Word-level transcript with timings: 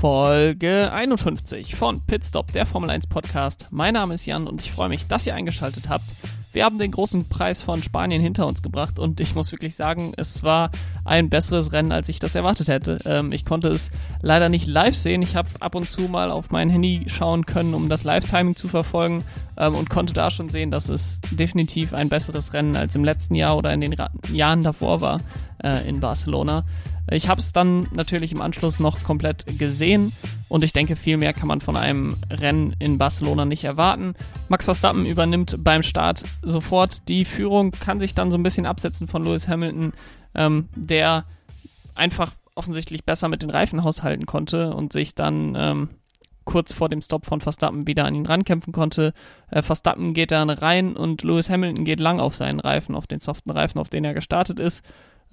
Folge 0.00 0.92
51 0.92 1.74
von 1.74 2.00
Pitstop, 2.02 2.52
der 2.52 2.66
Formel 2.66 2.88
1 2.88 3.08
Podcast. 3.08 3.66
Mein 3.72 3.94
Name 3.94 4.14
ist 4.14 4.26
Jan 4.26 4.46
und 4.46 4.62
ich 4.62 4.70
freue 4.70 4.88
mich, 4.88 5.08
dass 5.08 5.26
ihr 5.26 5.34
eingeschaltet 5.34 5.88
habt. 5.88 6.04
Wir 6.52 6.64
haben 6.64 6.78
den 6.78 6.92
großen 6.92 7.28
Preis 7.28 7.62
von 7.62 7.82
Spanien 7.82 8.22
hinter 8.22 8.46
uns 8.46 8.62
gebracht 8.62 9.00
und 9.00 9.18
ich 9.18 9.34
muss 9.34 9.50
wirklich 9.50 9.74
sagen, 9.74 10.12
es 10.16 10.44
war 10.44 10.70
ein 11.04 11.28
besseres 11.28 11.72
Rennen, 11.72 11.90
als 11.90 12.08
ich 12.08 12.20
das 12.20 12.36
erwartet 12.36 12.68
hätte. 12.68 12.98
Ähm, 13.06 13.32
ich 13.32 13.44
konnte 13.44 13.70
es 13.70 13.90
leider 14.22 14.48
nicht 14.48 14.68
live 14.68 14.96
sehen. 14.96 15.20
Ich 15.20 15.34
habe 15.34 15.48
ab 15.58 15.74
und 15.74 15.90
zu 15.90 16.02
mal 16.02 16.30
auf 16.30 16.52
mein 16.52 16.70
Handy 16.70 17.06
schauen 17.08 17.44
können, 17.44 17.74
um 17.74 17.88
das 17.88 18.04
Live-Timing 18.04 18.54
zu 18.54 18.68
verfolgen 18.68 19.24
ähm, 19.56 19.74
und 19.74 19.90
konnte 19.90 20.12
da 20.12 20.30
schon 20.30 20.48
sehen, 20.48 20.70
dass 20.70 20.88
es 20.88 21.20
definitiv 21.32 21.92
ein 21.92 22.08
besseres 22.08 22.52
Rennen 22.52 22.76
als 22.76 22.94
im 22.94 23.02
letzten 23.02 23.34
Jahr 23.34 23.56
oder 23.56 23.72
in 23.72 23.80
den 23.80 23.94
Ra 23.94 24.10
Jahren 24.32 24.62
davor 24.62 25.00
war 25.00 25.20
äh, 25.64 25.88
in 25.88 25.98
Barcelona. 25.98 26.64
Ich 27.10 27.28
habe 27.28 27.40
es 27.40 27.52
dann 27.52 27.88
natürlich 27.92 28.32
im 28.32 28.42
Anschluss 28.42 28.80
noch 28.80 29.02
komplett 29.02 29.58
gesehen 29.58 30.12
und 30.48 30.62
ich 30.62 30.72
denke, 30.72 30.96
viel 30.96 31.16
mehr 31.16 31.32
kann 31.32 31.48
man 31.48 31.60
von 31.60 31.76
einem 31.76 32.16
Rennen 32.30 32.76
in 32.78 32.98
Barcelona 32.98 33.44
nicht 33.44 33.64
erwarten. 33.64 34.14
Max 34.48 34.66
Verstappen 34.66 35.06
übernimmt 35.06 35.56
beim 35.58 35.82
Start 35.82 36.24
sofort 36.42 37.08
die 37.08 37.24
Führung, 37.24 37.70
kann 37.70 38.00
sich 38.00 38.14
dann 38.14 38.30
so 38.30 38.36
ein 38.36 38.42
bisschen 38.42 38.66
absetzen 38.66 39.08
von 39.08 39.24
Lewis 39.24 39.48
Hamilton, 39.48 39.92
ähm, 40.34 40.68
der 40.74 41.24
einfach 41.94 42.32
offensichtlich 42.54 43.04
besser 43.04 43.28
mit 43.28 43.42
den 43.42 43.50
Reifen 43.50 43.84
haushalten 43.84 44.26
konnte 44.26 44.74
und 44.74 44.92
sich 44.92 45.14
dann 45.14 45.54
ähm, 45.56 45.88
kurz 46.44 46.72
vor 46.72 46.88
dem 46.88 47.02
Stop 47.02 47.26
von 47.26 47.40
Verstappen 47.40 47.86
wieder 47.86 48.04
an 48.04 48.14
ihn 48.14 48.26
rankämpfen 48.26 48.72
konnte. 48.72 49.14
Äh, 49.50 49.62
Verstappen 49.62 50.14
geht 50.14 50.30
dann 50.30 50.50
rein 50.50 50.96
und 50.96 51.22
Lewis 51.22 51.48
Hamilton 51.50 51.84
geht 51.84 52.00
lang 52.00 52.20
auf 52.20 52.36
seinen 52.36 52.60
Reifen, 52.60 52.94
auf 52.94 53.06
den 53.06 53.20
soften 53.20 53.50
Reifen, 53.50 53.78
auf 53.78 53.88
den 53.88 54.04
er 54.04 54.14
gestartet 54.14 54.58
ist 54.60 54.84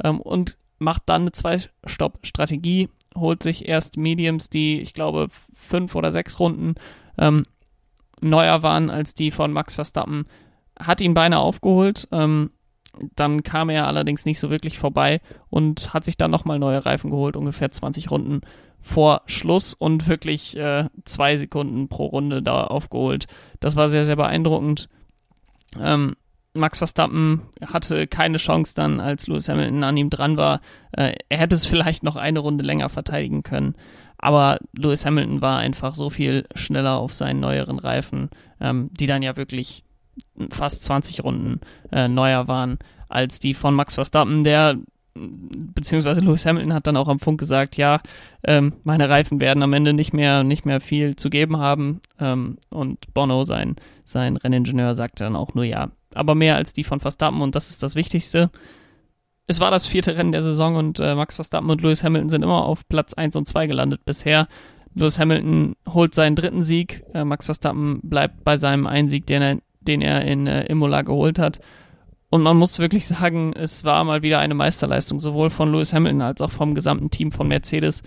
ähm, 0.03 0.21
und 0.21 0.57
macht 0.77 1.03
dann 1.05 1.21
eine 1.21 1.31
Zwei-Stopp-Strategie, 1.31 2.89
holt 3.15 3.43
sich 3.43 3.67
erst 3.67 3.97
Mediums, 3.97 4.49
die 4.49 4.81
ich 4.81 4.93
glaube 4.93 5.29
fünf 5.53 5.95
oder 5.95 6.11
sechs 6.11 6.39
Runden 6.39 6.75
ähm, 7.17 7.45
neuer 8.21 8.63
waren 8.63 8.89
als 8.89 9.13
die 9.13 9.31
von 9.31 9.53
Max 9.53 9.75
Verstappen, 9.75 10.25
hat 10.79 11.01
ihn 11.01 11.13
beinahe 11.13 11.39
aufgeholt. 11.39 12.07
Ähm, 12.11 12.51
dann 13.15 13.43
kam 13.43 13.69
er 13.69 13.87
allerdings 13.87 14.25
nicht 14.25 14.39
so 14.39 14.49
wirklich 14.49 14.79
vorbei 14.79 15.19
und 15.49 15.93
hat 15.93 16.05
sich 16.05 16.17
dann 16.17 16.31
nochmal 16.31 16.59
neue 16.59 16.85
Reifen 16.85 17.09
geholt, 17.09 17.35
ungefähr 17.35 17.69
20 17.69 18.09
Runden 18.09 18.41
vor 18.81 19.23
Schluss 19.25 19.73
und 19.73 20.07
wirklich 20.07 20.55
äh, 20.55 20.85
zwei 21.05 21.37
Sekunden 21.37 21.89
pro 21.89 22.05
Runde 22.05 22.41
da 22.41 22.65
aufgeholt. 22.65 23.25
Das 23.59 23.75
war 23.75 23.89
sehr, 23.89 24.05
sehr 24.05 24.15
beeindruckend. 24.15 24.89
Ähm, 25.81 26.15
Max 26.55 26.77
Verstappen 26.77 27.41
hatte 27.65 28.07
keine 28.07 28.37
Chance 28.37 28.73
dann, 28.75 28.99
als 28.99 29.27
Lewis 29.27 29.49
Hamilton 29.49 29.83
an 29.83 29.97
ihm 29.97 30.09
dran 30.09 30.37
war. 30.37 30.61
Äh, 30.91 31.15
er 31.29 31.37
hätte 31.37 31.55
es 31.55 31.65
vielleicht 31.67 32.03
noch 32.03 32.15
eine 32.15 32.39
Runde 32.39 32.63
länger 32.63 32.89
verteidigen 32.89 33.43
können. 33.43 33.75
Aber 34.17 34.59
Lewis 34.73 35.05
Hamilton 35.05 35.41
war 35.41 35.59
einfach 35.59 35.93
so 35.93 36.09
viel 36.09 36.45
schneller 36.55 36.97
auf 36.97 37.13
seinen 37.13 37.41
neueren 37.41 37.79
Reifen, 37.79 38.29
ähm, 38.59 38.89
die 38.93 39.07
dann 39.07 39.21
ja 39.21 39.35
wirklich 39.37 39.83
fast 40.49 40.83
20 40.85 41.23
Runden 41.23 41.59
äh, 41.91 42.07
neuer 42.07 42.47
waren 42.47 42.79
als 43.09 43.39
die 43.39 43.53
von 43.53 43.75
Max 43.75 43.95
Verstappen, 43.95 44.43
der 44.43 44.77
beziehungsweise 45.15 46.19
Lewis 46.19 46.45
Hamilton 46.45 46.73
hat 46.73 46.87
dann 46.87 46.97
auch 46.97 47.07
am 47.07 47.19
Funk 47.19 47.39
gesagt, 47.39 47.77
ja, 47.77 48.01
ähm, 48.43 48.73
meine 48.83 49.09
Reifen 49.09 49.39
werden 49.39 49.63
am 49.63 49.73
Ende 49.73 49.93
nicht 49.93 50.13
mehr, 50.13 50.43
nicht 50.43 50.65
mehr 50.65 50.81
viel 50.81 51.15
zu 51.15 51.29
geben 51.29 51.57
haben. 51.57 52.01
Ähm, 52.19 52.57
und 52.69 53.13
Bono, 53.13 53.45
sein, 53.45 53.77
sein 54.03 54.35
Renningenieur, 54.35 54.93
sagte 54.93 55.23
dann 55.23 55.37
auch 55.37 55.53
nur 55.53 55.63
ja, 55.63 55.89
aber 56.15 56.35
mehr 56.35 56.55
als 56.55 56.73
die 56.73 56.83
von 56.83 56.99
Verstappen 56.99 57.41
und 57.41 57.55
das 57.55 57.69
ist 57.69 57.83
das 57.83 57.95
Wichtigste. 57.95 58.49
Es 59.47 59.59
war 59.59 59.71
das 59.71 59.85
vierte 59.85 60.17
Rennen 60.17 60.31
der 60.31 60.41
Saison 60.41 60.75
und 60.75 60.99
äh, 60.99 61.15
Max 61.15 61.35
Verstappen 61.35 61.69
und 61.69 61.81
Lewis 61.81 62.03
Hamilton 62.03 62.29
sind 62.29 62.43
immer 62.43 62.65
auf 62.65 62.87
Platz 62.87 63.13
1 63.13 63.35
und 63.35 63.47
2 63.47 63.67
gelandet 63.67 64.03
bisher. 64.05 64.47
Lewis 64.95 65.19
Hamilton 65.19 65.75
holt 65.87 66.15
seinen 66.15 66.35
dritten 66.35 66.63
Sieg. 66.63 67.03
Äh, 67.13 67.25
Max 67.25 67.45
Verstappen 67.45 67.99
bleibt 68.03 68.43
bei 68.43 68.57
seinem 68.57 68.87
einen 68.87 69.09
Sieg, 69.09 69.27
den 69.27 69.41
er, 69.41 69.57
den 69.81 70.01
er 70.01 70.23
in 70.25 70.47
äh, 70.47 70.65
Imola 70.65 71.03
geholt 71.03 71.37
hat. 71.37 71.59
Und 72.29 72.41
man 72.41 72.57
muss 72.57 72.79
wirklich 72.79 73.05
sagen, 73.07 73.53
es 73.53 73.83
war 73.83 74.03
mal 74.03 74.21
wieder 74.21 74.39
eine 74.39 74.55
Meisterleistung, 74.55 75.19
sowohl 75.19 75.49
von 75.49 75.71
Lewis 75.71 75.93
Hamilton 75.93 76.21
als 76.21 76.41
auch 76.41 76.51
vom 76.51 76.73
gesamten 76.73 77.11
Team 77.11 77.31
von 77.31 77.47
Mercedes. 77.47 78.03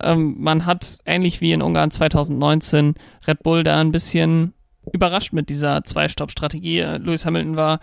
Ähm, 0.00 0.36
man 0.38 0.66
hat 0.66 0.98
ähnlich 1.06 1.40
wie 1.40 1.52
in 1.52 1.62
Ungarn 1.62 1.90
2019 1.90 2.94
Red 3.26 3.42
Bull 3.42 3.62
da 3.62 3.80
ein 3.80 3.92
bisschen 3.92 4.54
überrascht 4.92 5.32
mit 5.32 5.48
dieser 5.48 5.84
Zwei-Stopp-Strategie. 5.84 6.80
Lewis 6.80 7.26
Hamilton 7.26 7.56
war, 7.56 7.80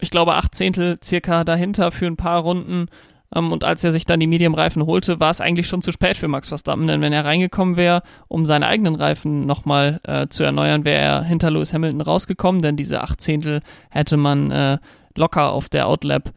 ich 0.00 0.10
glaube, 0.10 0.34
acht 0.34 0.54
Zehntel 0.54 0.98
circa 1.02 1.44
dahinter 1.44 1.92
für 1.92 2.06
ein 2.06 2.16
paar 2.16 2.40
Runden. 2.40 2.88
Ähm, 3.34 3.52
und 3.52 3.64
als 3.64 3.84
er 3.84 3.92
sich 3.92 4.04
dann 4.04 4.20
die 4.20 4.26
Medium-Reifen 4.26 4.84
holte, 4.86 5.20
war 5.20 5.30
es 5.30 5.40
eigentlich 5.40 5.66
schon 5.66 5.82
zu 5.82 5.92
spät 5.92 6.16
für 6.16 6.28
Max 6.28 6.48
Verstappen, 6.48 6.86
denn 6.86 7.00
wenn 7.00 7.12
er 7.12 7.24
reingekommen 7.24 7.76
wäre, 7.76 8.02
um 8.28 8.46
seine 8.46 8.66
eigenen 8.66 8.94
Reifen 8.94 9.46
nochmal 9.46 10.00
äh, 10.04 10.26
zu 10.28 10.44
erneuern, 10.44 10.84
wäre 10.84 11.00
er 11.00 11.22
hinter 11.22 11.50
Lewis 11.50 11.72
Hamilton 11.72 12.00
rausgekommen, 12.00 12.62
denn 12.62 12.76
diese 12.76 13.00
acht 13.00 13.20
Zehntel 13.20 13.60
hätte 13.90 14.16
man 14.16 14.50
äh, 14.50 14.78
locker 15.16 15.52
auf 15.52 15.68
der 15.68 15.88
Outlap 15.88 16.32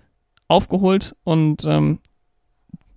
aufgeholt 0.47 1.15
und 1.23 1.65
ähm, 1.65 1.99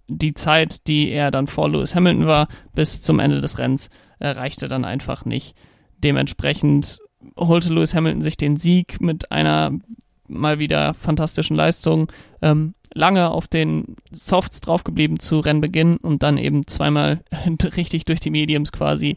die 0.06 0.34
Zeit, 0.34 0.86
die 0.86 1.10
er 1.10 1.30
dann 1.30 1.46
vor 1.46 1.68
Lewis 1.68 1.94
Hamilton 1.94 2.26
war, 2.26 2.48
bis 2.74 3.02
zum 3.02 3.18
Ende 3.18 3.40
des 3.40 3.58
Rennens, 3.58 3.90
äh, 4.18 4.28
reichte 4.28 4.68
dann 4.68 4.84
einfach 4.84 5.24
nicht. 5.24 5.54
Dementsprechend 5.98 6.98
holte 7.36 7.72
Lewis 7.72 7.94
Hamilton 7.94 8.22
sich 8.22 8.36
den 8.36 8.56
Sieg 8.56 9.00
mit 9.00 9.30
einer 9.32 9.72
mal 10.28 10.58
wieder 10.58 10.94
fantastischen 10.94 11.56
Leistung. 11.56 12.12
Ähm, 12.42 12.74
lange 12.94 13.30
auf 13.30 13.48
den 13.48 13.96
Softs 14.12 14.60
draufgeblieben 14.60 15.18
zu 15.18 15.40
Rennbeginn 15.40 15.96
und 15.98 16.22
dann 16.22 16.38
eben 16.38 16.66
zweimal 16.66 17.20
richtig 17.76 18.04
durch 18.04 18.20
die 18.20 18.30
Mediums 18.30 18.72
quasi 18.72 19.16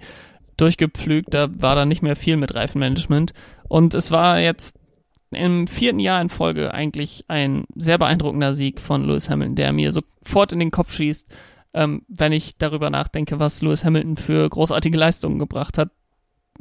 durchgepflügt. 0.57 1.33
Da 1.33 1.49
war 1.61 1.75
dann 1.75 1.87
nicht 1.87 2.01
mehr 2.01 2.15
viel 2.15 2.37
mit 2.37 2.53
Reifenmanagement. 2.53 3.33
Und 3.67 3.93
es 3.93 4.11
war 4.11 4.39
jetzt 4.39 4.77
im 5.31 5.67
vierten 5.67 5.99
Jahr 5.99 6.21
in 6.21 6.29
Folge 6.29 6.73
eigentlich 6.73 7.23
ein 7.29 7.63
sehr 7.75 7.97
beeindruckender 7.97 8.53
Sieg 8.53 8.81
von 8.81 9.05
Lewis 9.05 9.29
Hamilton, 9.29 9.55
der 9.55 9.71
mir 9.71 9.91
sofort 9.91 10.51
in 10.51 10.59
den 10.59 10.71
Kopf 10.71 10.93
schießt, 10.93 11.27
ähm, 11.73 12.01
wenn 12.09 12.33
ich 12.33 12.57
darüber 12.57 12.89
nachdenke, 12.89 13.39
was 13.39 13.61
Lewis 13.61 13.85
Hamilton 13.85 14.17
für 14.17 14.49
großartige 14.49 14.97
Leistungen 14.97 15.39
gebracht 15.39 15.77
hat 15.77 15.89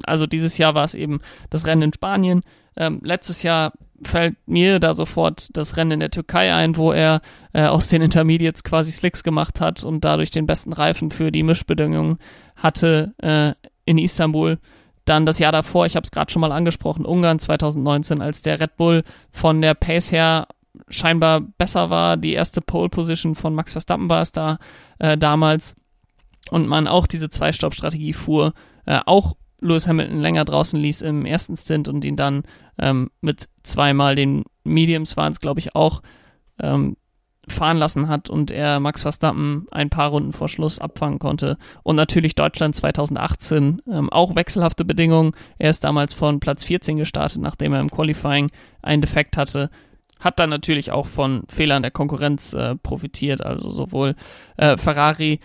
also 0.04 0.26
dieses 0.26 0.58
Jahr 0.58 0.74
war 0.74 0.84
es 0.84 0.94
eben 0.94 1.20
das 1.50 1.66
Rennen 1.66 1.82
in 1.82 1.92
Spanien. 1.92 2.42
Ähm, 2.76 3.00
letztes 3.02 3.42
Jahr 3.42 3.72
fällt 4.02 4.36
mir 4.46 4.78
da 4.80 4.94
sofort 4.94 5.48
das 5.56 5.76
Rennen 5.76 5.92
in 5.92 6.00
der 6.00 6.10
Türkei 6.10 6.54
ein, 6.54 6.76
wo 6.76 6.92
er 6.92 7.20
äh, 7.52 7.66
aus 7.66 7.88
den 7.88 8.02
Intermediates 8.02 8.64
quasi 8.64 8.92
Slicks 8.92 9.22
gemacht 9.22 9.60
hat 9.60 9.84
und 9.84 10.04
dadurch 10.04 10.30
den 10.30 10.46
besten 10.46 10.72
Reifen 10.72 11.10
für 11.10 11.30
die 11.30 11.42
Mischbedingungen 11.42 12.18
hatte 12.56 13.14
äh, 13.18 13.52
in 13.84 13.98
Istanbul. 13.98 14.58
Dann 15.04 15.26
das 15.26 15.38
Jahr 15.38 15.52
davor, 15.52 15.86
ich 15.86 15.96
habe 15.96 16.04
es 16.04 16.10
gerade 16.10 16.30
schon 16.30 16.40
mal 16.40 16.52
angesprochen, 16.52 17.04
Ungarn 17.04 17.38
2019, 17.38 18.22
als 18.22 18.42
der 18.42 18.60
Red 18.60 18.76
Bull 18.76 19.02
von 19.32 19.60
der 19.60 19.74
Pace 19.74 20.12
her 20.12 20.46
scheinbar 20.88 21.40
besser 21.40 21.90
war. 21.90 22.16
Die 22.16 22.32
erste 22.32 22.60
Pole 22.60 22.88
Position 22.88 23.34
von 23.34 23.54
Max 23.54 23.72
Verstappen 23.72 24.08
war 24.08 24.22
es 24.22 24.32
da 24.32 24.58
äh, 24.98 25.18
damals 25.18 25.74
und 26.50 26.68
man 26.68 26.86
auch 26.86 27.06
diese 27.06 27.28
Zwei-Stopp-Strategie 27.28 28.12
fuhr, 28.12 28.54
äh, 28.86 29.00
auch 29.04 29.36
Lewis 29.60 29.86
Hamilton 29.86 30.20
länger 30.20 30.44
draußen 30.44 30.78
ließ 30.80 31.02
im 31.02 31.26
ersten 31.26 31.56
Stint 31.56 31.88
und 31.88 32.04
ihn 32.04 32.16
dann 32.16 32.42
ähm, 32.78 33.10
mit 33.20 33.48
zweimal 33.62 34.14
den 34.14 34.44
Mediums 34.64 35.16
waren 35.16 35.32
es, 35.32 35.40
glaube 35.40 35.60
ich, 35.60 35.74
auch 35.74 36.02
ähm, 36.60 36.96
fahren 37.48 37.78
lassen 37.78 38.08
hat 38.08 38.30
und 38.30 38.50
er 38.50 38.80
Max 38.80 39.02
Verstappen 39.02 39.66
ein 39.70 39.90
paar 39.90 40.10
Runden 40.10 40.32
vor 40.32 40.48
Schluss 40.48 40.78
abfangen 40.78 41.18
konnte. 41.18 41.58
Und 41.82 41.96
natürlich 41.96 42.34
Deutschland 42.34 42.76
2018, 42.76 43.82
ähm, 43.90 44.10
auch 44.10 44.34
wechselhafte 44.34 44.84
Bedingungen. 44.84 45.32
Er 45.58 45.70
ist 45.70 45.84
damals 45.84 46.14
von 46.14 46.40
Platz 46.40 46.64
14 46.64 46.96
gestartet, 46.96 47.42
nachdem 47.42 47.72
er 47.72 47.80
im 47.80 47.90
Qualifying 47.90 48.50
einen 48.82 49.02
Defekt 49.02 49.36
hatte. 49.36 49.70
Hat 50.20 50.38
dann 50.38 50.50
natürlich 50.50 50.92
auch 50.92 51.06
von 51.06 51.44
Fehlern 51.48 51.82
der 51.82 51.90
Konkurrenz 51.90 52.52
äh, 52.52 52.76
profitiert, 52.76 53.44
also 53.44 53.70
sowohl 53.70 54.14
äh, 54.56 54.76
Ferrari 54.76 55.40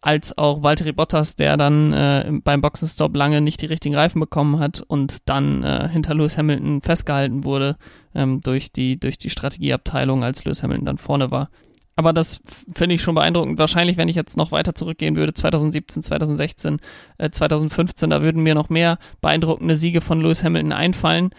als 0.00 0.36
auch 0.38 0.62
Valtteri 0.62 0.92
Bottas, 0.92 1.34
der 1.34 1.56
dann 1.56 1.92
äh, 1.92 2.30
beim 2.44 2.60
Boxenstopp 2.60 3.16
lange 3.16 3.40
nicht 3.40 3.60
die 3.62 3.66
richtigen 3.66 3.96
Reifen 3.96 4.20
bekommen 4.20 4.60
hat 4.60 4.80
und 4.80 5.28
dann 5.28 5.64
äh, 5.64 5.88
hinter 5.88 6.14
Lewis 6.14 6.38
Hamilton 6.38 6.82
festgehalten 6.82 7.42
wurde 7.42 7.76
ähm, 8.14 8.40
durch, 8.40 8.70
die, 8.70 8.98
durch 8.98 9.18
die 9.18 9.30
Strategieabteilung, 9.30 10.22
als 10.22 10.44
Lewis 10.44 10.62
Hamilton 10.62 10.86
dann 10.86 10.98
vorne 10.98 11.30
war. 11.30 11.50
Aber 11.96 12.12
das 12.12 12.40
finde 12.72 12.94
ich 12.94 13.02
schon 13.02 13.16
beeindruckend. 13.16 13.58
Wahrscheinlich, 13.58 13.96
wenn 13.96 14.08
ich 14.08 14.14
jetzt 14.14 14.36
noch 14.36 14.52
weiter 14.52 14.72
zurückgehen 14.72 15.16
würde, 15.16 15.34
2017, 15.34 16.04
2016, 16.04 16.78
äh, 17.18 17.30
2015, 17.30 18.10
da 18.10 18.22
würden 18.22 18.44
mir 18.44 18.54
noch 18.54 18.68
mehr 18.68 18.98
beeindruckende 19.20 19.74
Siege 19.74 20.00
von 20.00 20.20
Lewis 20.20 20.44
Hamilton 20.44 20.72
einfallen. 20.72 21.30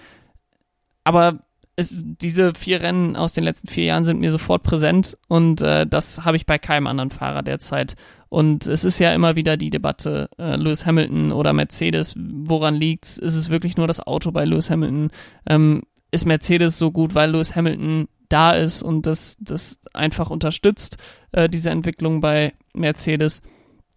Aber 1.06 1.40
es, 1.78 2.04
diese 2.04 2.54
vier 2.54 2.82
Rennen 2.82 3.16
aus 3.16 3.32
den 3.32 3.46
letzten 3.46 3.70
vier 3.70 3.86
Jahren 3.86 4.04
sind 4.04 4.20
mir 4.20 4.32
sofort 4.32 4.64
präsent 4.64 5.18
und 5.30 5.62
äh, 5.62 5.88
das 5.88 6.26
habe 6.26 6.36
ich 6.36 6.46
bei 6.46 6.58
keinem 6.58 6.88
anderen 6.88 7.10
Fahrer 7.10 7.42
derzeit. 7.42 7.96
Und 8.30 8.68
es 8.68 8.86
ist 8.86 9.00
ja 9.00 9.14
immer 9.14 9.36
wieder 9.36 9.58
die 9.58 9.72
Debatte, 9.72 10.30
äh, 10.38 10.56
Lewis 10.56 10.86
Hamilton 10.86 11.32
oder 11.32 11.52
Mercedes, 11.52 12.16
woran 12.18 12.76
liegt's? 12.76 13.18
Ist 13.18 13.36
es 13.36 13.50
wirklich 13.50 13.76
nur 13.76 13.88
das 13.88 14.06
Auto 14.06 14.32
bei 14.32 14.46
Lewis 14.46 14.70
Hamilton? 14.70 15.10
Ähm, 15.48 15.82
ist 16.12 16.26
Mercedes 16.26 16.78
so 16.78 16.92
gut, 16.92 17.16
weil 17.16 17.32
Lewis 17.32 17.56
Hamilton 17.56 18.08
da 18.30 18.52
ist 18.52 18.84
und 18.84 19.08
das, 19.08 19.36
das 19.40 19.80
einfach 19.94 20.30
unterstützt, 20.30 20.98
äh, 21.32 21.50
diese 21.50 21.72
Entwicklung 21.72 22.22
bei 22.22 22.54
Mercedes? 22.74 23.42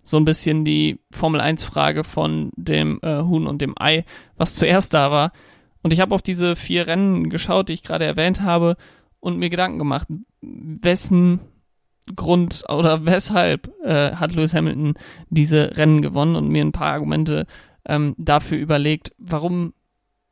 so 0.05 0.17
ein 0.17 0.25
bisschen 0.25 0.65
die 0.65 0.99
Formel 1.11 1.41
1-Frage 1.41 2.05
von 2.05 2.51
dem 2.57 2.99
äh, 3.03 3.23
Huhn 3.23 3.47
und 3.47 3.63
dem 3.63 3.75
Ei, 3.79 4.05
was 4.37 4.57
zuerst 4.57 4.95
da 4.95 5.11
war. 5.11 5.33
Und 5.83 5.93
ich 5.93 6.01
habe 6.01 6.15
auf 6.15 6.23
diese 6.23 6.57
vier 6.57 6.87
Rennen 6.87 7.31
geschaut, 7.31 7.69
die 7.69 7.75
ich 7.75 7.83
gerade 7.83 8.05
erwähnt 8.05 8.41
habe, 8.41 8.77
und 9.21 9.39
mir 9.39 9.51
Gedanken 9.51 9.79
gemacht, 9.79 10.09
wessen 10.41 11.39
Grund 12.17 12.65
oder 12.69 13.05
weshalb 13.07 13.73
äh, 13.85 14.13
hat 14.15 14.33
Lewis 14.35 14.55
Hamilton 14.55 14.95
diese 15.31 15.77
Rennen 15.77 16.03
gewonnen 16.03 16.37
und 16.37 16.49
mir 16.49 16.65
ein 16.65 16.73
paar 16.73 16.93
Argumente 16.93 17.47
ähm, 17.87 18.15
dafür 18.19 18.59
überlegt, 18.59 19.13
warum 19.19 19.73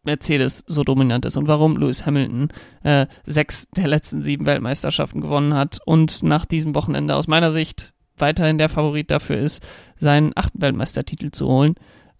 Mercedes 0.02 0.64
so 0.66 0.82
dominant 0.82 1.24
ist 1.26 1.36
und 1.36 1.46
warum 1.46 1.76
Lewis 1.76 2.06
Hamilton 2.06 2.48
äh, 2.82 3.06
sechs 3.24 3.68
der 3.70 3.88
letzten 3.88 4.22
sieben 4.22 4.46
Weltmeisterschaften 4.46 5.20
gewonnen 5.20 5.54
hat 5.54 5.78
und 5.84 6.22
nach 6.22 6.46
diesem 6.46 6.74
Wochenende 6.74 7.14
aus 7.14 7.26
meiner 7.26 7.52
Sicht 7.52 7.92
weiterhin 8.16 8.58
der 8.58 8.68
Favorit 8.68 9.10
dafür 9.10 9.36
ist, 9.38 9.62
seinen 9.96 10.32
achten 10.34 10.60
Weltmeistertitel 10.60 11.30
zu 11.30 11.48
holen. 11.48 11.74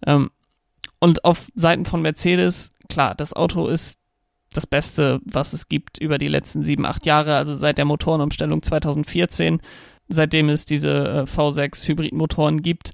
Ähm, 0.05 0.29
und 0.99 1.25
auf 1.25 1.47
Seiten 1.55 1.85
von 1.85 2.01
Mercedes, 2.01 2.71
klar, 2.87 3.15
das 3.15 3.33
Auto 3.33 3.67
ist 3.67 4.00
das 4.53 4.67
Beste, 4.67 5.21
was 5.23 5.53
es 5.53 5.69
gibt 5.69 5.97
über 5.97 6.17
die 6.17 6.27
letzten 6.27 6.63
sieben, 6.63 6.85
acht 6.85 7.05
Jahre, 7.05 7.35
also 7.35 7.53
seit 7.53 7.77
der 7.77 7.85
Motorenumstellung 7.85 8.61
2014, 8.61 9.61
seitdem 10.09 10.49
es 10.49 10.65
diese 10.65 10.89
äh, 10.89 11.21
V6 11.23 11.87
Hybridmotoren 11.87 12.61
gibt, 12.61 12.91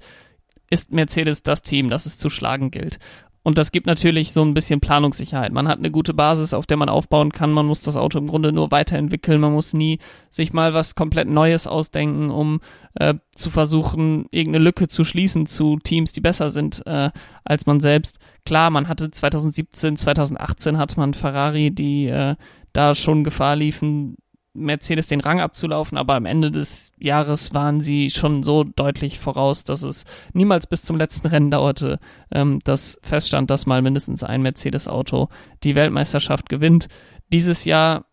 ist 0.70 0.92
Mercedes 0.92 1.42
das 1.42 1.62
Team, 1.62 1.88
das 1.88 2.06
es 2.06 2.18
zu 2.18 2.30
schlagen 2.30 2.70
gilt. 2.70 2.98
Und 3.48 3.56
das 3.56 3.72
gibt 3.72 3.86
natürlich 3.86 4.34
so 4.34 4.42
ein 4.42 4.52
bisschen 4.52 4.78
Planungssicherheit. 4.78 5.54
Man 5.54 5.68
hat 5.68 5.78
eine 5.78 5.90
gute 5.90 6.12
Basis, 6.12 6.52
auf 6.52 6.66
der 6.66 6.76
man 6.76 6.90
aufbauen 6.90 7.32
kann. 7.32 7.50
Man 7.50 7.64
muss 7.64 7.80
das 7.80 7.96
Auto 7.96 8.18
im 8.18 8.26
Grunde 8.26 8.52
nur 8.52 8.70
weiterentwickeln. 8.70 9.40
Man 9.40 9.54
muss 9.54 9.72
nie 9.72 10.00
sich 10.28 10.52
mal 10.52 10.74
was 10.74 10.94
komplett 10.94 11.30
Neues 11.30 11.66
ausdenken, 11.66 12.28
um 12.28 12.60
äh, 12.96 13.14
zu 13.34 13.48
versuchen, 13.48 14.26
irgendeine 14.32 14.62
Lücke 14.62 14.86
zu 14.88 15.02
schließen 15.02 15.46
zu 15.46 15.78
Teams, 15.78 16.12
die 16.12 16.20
besser 16.20 16.50
sind 16.50 16.82
äh, 16.84 17.08
als 17.42 17.64
man 17.64 17.80
selbst. 17.80 18.18
Klar, 18.44 18.68
man 18.68 18.86
hatte 18.86 19.10
2017, 19.10 19.96
2018 19.96 20.76
hat 20.76 20.98
man 20.98 21.14
Ferrari, 21.14 21.70
die 21.70 22.08
äh, 22.08 22.36
da 22.74 22.94
schon 22.94 23.24
Gefahr 23.24 23.56
liefen, 23.56 24.16
Mercedes 24.58 25.06
den 25.06 25.20
Rang 25.20 25.40
abzulaufen, 25.40 25.98
aber 25.98 26.14
am 26.14 26.26
Ende 26.26 26.50
des 26.50 26.92
Jahres 26.98 27.54
waren 27.54 27.80
sie 27.80 28.10
schon 28.10 28.42
so 28.42 28.64
deutlich 28.64 29.18
voraus, 29.18 29.64
dass 29.64 29.82
es 29.82 30.04
niemals 30.32 30.66
bis 30.66 30.82
zum 30.82 30.96
letzten 30.96 31.28
Rennen 31.28 31.50
dauerte, 31.50 31.98
ähm, 32.30 32.60
dass 32.64 32.98
feststand, 33.02 33.50
dass 33.50 33.66
mal 33.66 33.82
mindestens 33.82 34.24
ein 34.24 34.42
Mercedes-Auto 34.42 35.28
die 35.64 35.74
Weltmeisterschaft 35.74 36.48
gewinnt. 36.48 36.88
Dieses 37.32 37.64
Jahr 37.64 38.06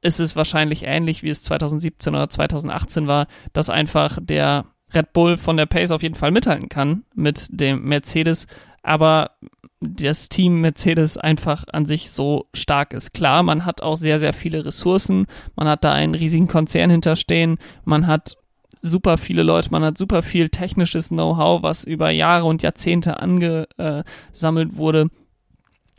ist 0.00 0.20
es 0.20 0.36
wahrscheinlich 0.36 0.84
ähnlich, 0.84 1.22
wie 1.22 1.30
es 1.30 1.42
2017 1.42 2.14
oder 2.14 2.28
2018 2.28 3.06
war, 3.06 3.26
dass 3.52 3.70
einfach 3.70 4.18
der 4.20 4.66
Red 4.94 5.12
Bull 5.12 5.36
von 5.36 5.56
der 5.56 5.66
Pace 5.66 5.90
auf 5.90 6.02
jeden 6.02 6.14
Fall 6.14 6.30
mithalten 6.30 6.68
kann 6.68 7.04
mit 7.14 7.48
dem 7.50 7.84
Mercedes, 7.84 8.46
aber 8.82 9.32
das 9.80 10.28
Team 10.28 10.60
Mercedes 10.60 11.18
einfach 11.18 11.64
an 11.72 11.86
sich 11.86 12.10
so 12.10 12.46
stark 12.52 12.92
ist. 12.92 13.14
Klar, 13.14 13.42
man 13.42 13.64
hat 13.64 13.80
auch 13.82 13.96
sehr, 13.96 14.18
sehr 14.18 14.32
viele 14.32 14.64
Ressourcen, 14.64 15.26
man 15.54 15.68
hat 15.68 15.84
da 15.84 15.92
einen 15.92 16.14
riesigen 16.14 16.48
Konzern 16.48 16.90
hinterstehen, 16.90 17.58
man 17.84 18.06
hat 18.06 18.36
super 18.80 19.18
viele 19.18 19.42
Leute, 19.42 19.70
man 19.70 19.84
hat 19.84 19.98
super 19.98 20.22
viel 20.22 20.48
technisches 20.48 21.08
Know-how, 21.08 21.62
was 21.62 21.84
über 21.84 22.10
Jahre 22.10 22.46
und 22.46 22.62
Jahrzehnte 22.62 23.20
angesammelt 23.20 24.76
wurde. 24.76 25.10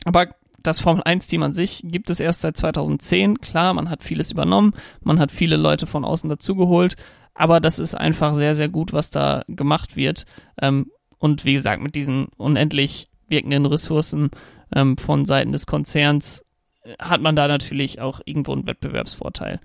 Aber 0.04 0.28
das 0.62 0.80
Formel 0.80 1.02
1-Team 1.02 1.42
an 1.42 1.54
sich 1.54 1.82
gibt 1.84 2.10
es 2.10 2.20
erst 2.20 2.42
seit 2.42 2.56
2010. 2.56 3.40
Klar, 3.40 3.74
man 3.74 3.88
hat 3.88 4.02
vieles 4.02 4.30
übernommen, 4.30 4.74
man 5.02 5.18
hat 5.18 5.32
viele 5.32 5.56
Leute 5.56 5.86
von 5.86 6.04
außen 6.04 6.28
dazugeholt, 6.28 6.96
aber 7.34 7.60
das 7.60 7.78
ist 7.78 7.94
einfach 7.94 8.34
sehr, 8.34 8.54
sehr 8.54 8.68
gut, 8.68 8.92
was 8.92 9.10
da 9.10 9.42
gemacht 9.48 9.96
wird. 9.96 10.24
Ähm, 10.60 10.90
und 11.18 11.44
wie 11.44 11.54
gesagt, 11.54 11.82
mit 11.82 11.94
diesen 11.94 12.28
unendlich 12.36 13.09
wirkenden 13.30 13.66
Ressourcen 13.66 14.30
ähm, 14.74 14.96
von 14.96 15.24
Seiten 15.24 15.52
des 15.52 15.66
Konzerns 15.66 16.44
äh, 16.82 16.94
hat 16.98 17.20
man 17.20 17.36
da 17.36 17.48
natürlich 17.48 18.00
auch 18.00 18.20
irgendwo 18.24 18.52
einen 18.52 18.66
Wettbewerbsvorteil. 18.66 19.60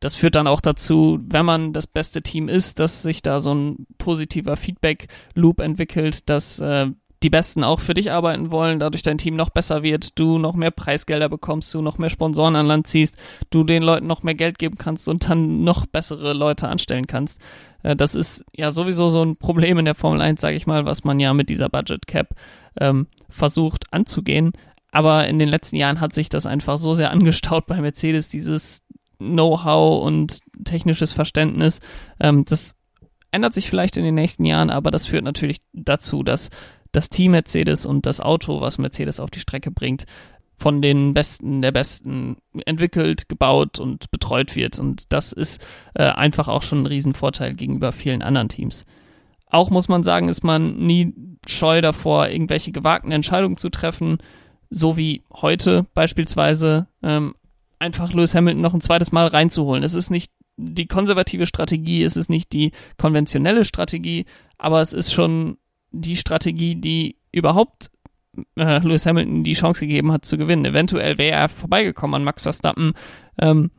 Das 0.00 0.14
führt 0.14 0.36
dann 0.36 0.46
auch 0.46 0.60
dazu, 0.60 1.18
wenn 1.26 1.44
man 1.44 1.72
das 1.72 1.86
beste 1.86 2.22
Team 2.22 2.48
ist, 2.48 2.78
dass 2.78 3.02
sich 3.02 3.20
da 3.20 3.40
so 3.40 3.52
ein 3.52 3.86
positiver 3.98 4.56
Feedback-Loop 4.56 5.60
entwickelt, 5.60 6.28
dass 6.28 6.60
äh, 6.60 6.86
die 7.22 7.30
Besten 7.30 7.64
auch 7.64 7.80
für 7.80 7.94
dich 7.94 8.12
arbeiten 8.12 8.52
wollen, 8.52 8.78
dadurch 8.78 9.02
dein 9.02 9.18
Team 9.18 9.34
noch 9.34 9.50
besser 9.50 9.82
wird, 9.82 10.18
du 10.18 10.38
noch 10.38 10.54
mehr 10.54 10.70
Preisgelder 10.70 11.28
bekommst, 11.28 11.74
du 11.74 11.82
noch 11.82 11.98
mehr 11.98 12.10
Sponsoren 12.10 12.54
an 12.54 12.66
Land 12.66 12.86
ziehst, 12.86 13.16
du 13.50 13.64
den 13.64 13.82
Leuten 13.82 14.06
noch 14.06 14.22
mehr 14.22 14.36
Geld 14.36 14.58
geben 14.58 14.78
kannst 14.78 15.08
und 15.08 15.28
dann 15.28 15.64
noch 15.64 15.86
bessere 15.86 16.32
Leute 16.32 16.68
anstellen 16.68 17.08
kannst. 17.08 17.40
Äh, 17.82 17.96
das 17.96 18.14
ist 18.14 18.44
ja 18.54 18.70
sowieso 18.70 19.10
so 19.10 19.24
ein 19.24 19.36
Problem 19.36 19.78
in 19.78 19.84
der 19.84 19.96
Formel 19.96 20.20
1, 20.20 20.40
sage 20.40 20.56
ich 20.56 20.66
mal, 20.66 20.86
was 20.86 21.02
man 21.02 21.18
ja 21.18 21.34
mit 21.34 21.48
dieser 21.48 21.68
Budget 21.68 22.06
Cap 22.06 22.28
ähm, 22.80 23.06
versucht 23.28 23.92
anzugehen. 23.92 24.52
Aber 24.90 25.28
in 25.28 25.38
den 25.38 25.48
letzten 25.48 25.76
Jahren 25.76 26.00
hat 26.00 26.14
sich 26.14 26.28
das 26.28 26.46
einfach 26.46 26.78
so 26.78 26.94
sehr 26.94 27.10
angestaut 27.10 27.66
bei 27.66 27.80
Mercedes, 27.80 28.28
dieses 28.28 28.82
Know-how 29.18 30.04
und 30.04 30.40
technisches 30.64 31.12
Verständnis. 31.12 31.80
Ähm, 32.20 32.44
das 32.44 32.76
ändert 33.30 33.54
sich 33.54 33.68
vielleicht 33.68 33.96
in 33.96 34.04
den 34.04 34.14
nächsten 34.14 34.44
Jahren, 34.44 34.70
aber 34.70 34.90
das 34.90 35.06
führt 35.06 35.24
natürlich 35.24 35.58
dazu, 35.72 36.22
dass 36.22 36.50
das 36.92 37.10
Team 37.10 37.32
Mercedes 37.32 37.84
und 37.84 38.06
das 38.06 38.20
Auto, 38.20 38.60
was 38.60 38.78
Mercedes 38.78 39.20
auf 39.20 39.30
die 39.30 39.40
Strecke 39.40 39.70
bringt, 39.70 40.06
von 40.56 40.82
den 40.82 41.14
Besten 41.14 41.62
der 41.62 41.70
Besten 41.70 42.38
entwickelt, 42.66 43.28
gebaut 43.28 43.78
und 43.78 44.10
betreut 44.10 44.56
wird. 44.56 44.78
Und 44.78 45.12
das 45.12 45.32
ist 45.32 45.64
äh, 45.94 46.04
einfach 46.04 46.48
auch 46.48 46.62
schon 46.62 46.82
ein 46.82 46.86
Riesenvorteil 46.86 47.54
gegenüber 47.54 47.92
vielen 47.92 48.22
anderen 48.22 48.48
Teams. 48.48 48.84
Auch 49.46 49.70
muss 49.70 49.88
man 49.88 50.02
sagen, 50.02 50.28
ist 50.28 50.42
man 50.42 50.76
nie 50.76 51.14
scheu 51.50 51.80
davor, 51.80 52.28
irgendwelche 52.28 52.72
gewagten 52.72 53.12
Entscheidungen 53.12 53.56
zu 53.56 53.70
treffen, 53.70 54.18
so 54.70 54.96
wie 54.96 55.22
heute 55.32 55.86
beispielsweise 55.94 56.88
ähm, 57.02 57.34
einfach 57.78 58.12
Lewis 58.12 58.34
Hamilton 58.34 58.62
noch 58.62 58.74
ein 58.74 58.80
zweites 58.80 59.12
Mal 59.12 59.28
reinzuholen. 59.28 59.82
Es 59.82 59.94
ist 59.94 60.10
nicht 60.10 60.32
die 60.56 60.86
konservative 60.86 61.46
Strategie, 61.46 62.02
es 62.02 62.16
ist 62.16 62.28
nicht 62.28 62.52
die 62.52 62.72
konventionelle 62.96 63.64
Strategie, 63.64 64.26
aber 64.58 64.80
es 64.80 64.92
ist 64.92 65.12
schon 65.12 65.58
die 65.90 66.16
Strategie, 66.16 66.74
die 66.74 67.16
überhaupt 67.32 67.90
äh, 68.56 68.78
Lewis 68.80 69.06
Hamilton 69.06 69.44
die 69.44 69.54
Chance 69.54 69.86
gegeben 69.86 70.12
hat 70.12 70.24
zu 70.24 70.36
gewinnen. 70.36 70.64
Eventuell 70.64 71.18
wäre 71.18 71.36
er 71.36 71.48
vorbeigekommen 71.48 72.16
an 72.16 72.24
Max 72.24 72.42
Verstappen, 72.42 72.94
ähm, 73.40 73.70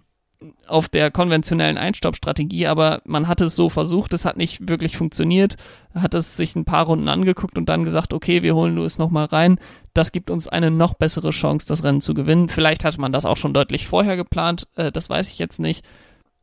auf 0.67 0.87
der 0.87 1.11
konventionellen 1.11 1.77
Einstoppstrategie, 1.77 2.67
aber 2.67 3.01
man 3.03 3.27
hat 3.27 3.41
es 3.41 3.55
so 3.55 3.69
versucht, 3.69 4.13
es 4.13 4.23
hat 4.23 4.37
nicht 4.37 4.69
wirklich 4.69 4.95
funktioniert, 4.95 5.57
hat 5.93 6.13
es 6.13 6.37
sich 6.37 6.55
ein 6.55 6.63
paar 6.63 6.85
Runden 6.85 7.09
angeguckt 7.09 7.57
und 7.57 7.67
dann 7.67 7.83
gesagt, 7.83 8.13
okay, 8.13 8.41
wir 8.41 8.55
holen 8.55 8.75
Lewis 8.75 8.97
nochmal 8.97 9.25
rein. 9.25 9.59
Das 9.93 10.13
gibt 10.13 10.29
uns 10.29 10.47
eine 10.47 10.71
noch 10.71 10.93
bessere 10.93 11.31
Chance, 11.31 11.67
das 11.67 11.83
Rennen 11.83 11.99
zu 11.99 12.13
gewinnen. 12.13 12.47
Vielleicht 12.47 12.85
hatte 12.85 13.01
man 13.01 13.11
das 13.11 13.25
auch 13.25 13.35
schon 13.35 13.53
deutlich 13.53 13.87
vorher 13.87 14.15
geplant, 14.15 14.67
äh, 14.75 14.91
das 14.91 15.09
weiß 15.09 15.29
ich 15.29 15.39
jetzt 15.39 15.59
nicht, 15.59 15.83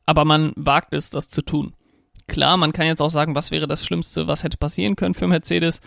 aber 0.04 0.26
man 0.26 0.52
wagt 0.56 0.92
es, 0.92 1.08
das 1.08 1.28
zu 1.28 1.40
tun. 1.40 1.72
Klar, 2.26 2.58
man 2.58 2.72
kann 2.72 2.86
jetzt 2.86 3.00
auch 3.00 3.10
sagen, 3.10 3.34
was 3.34 3.50
wäre 3.50 3.66
das 3.66 3.84
Schlimmste, 3.86 4.26
was 4.26 4.44
hätte 4.44 4.58
passieren 4.58 4.96
können 4.96 5.14
für 5.14 5.28
Mercedes. 5.28 5.80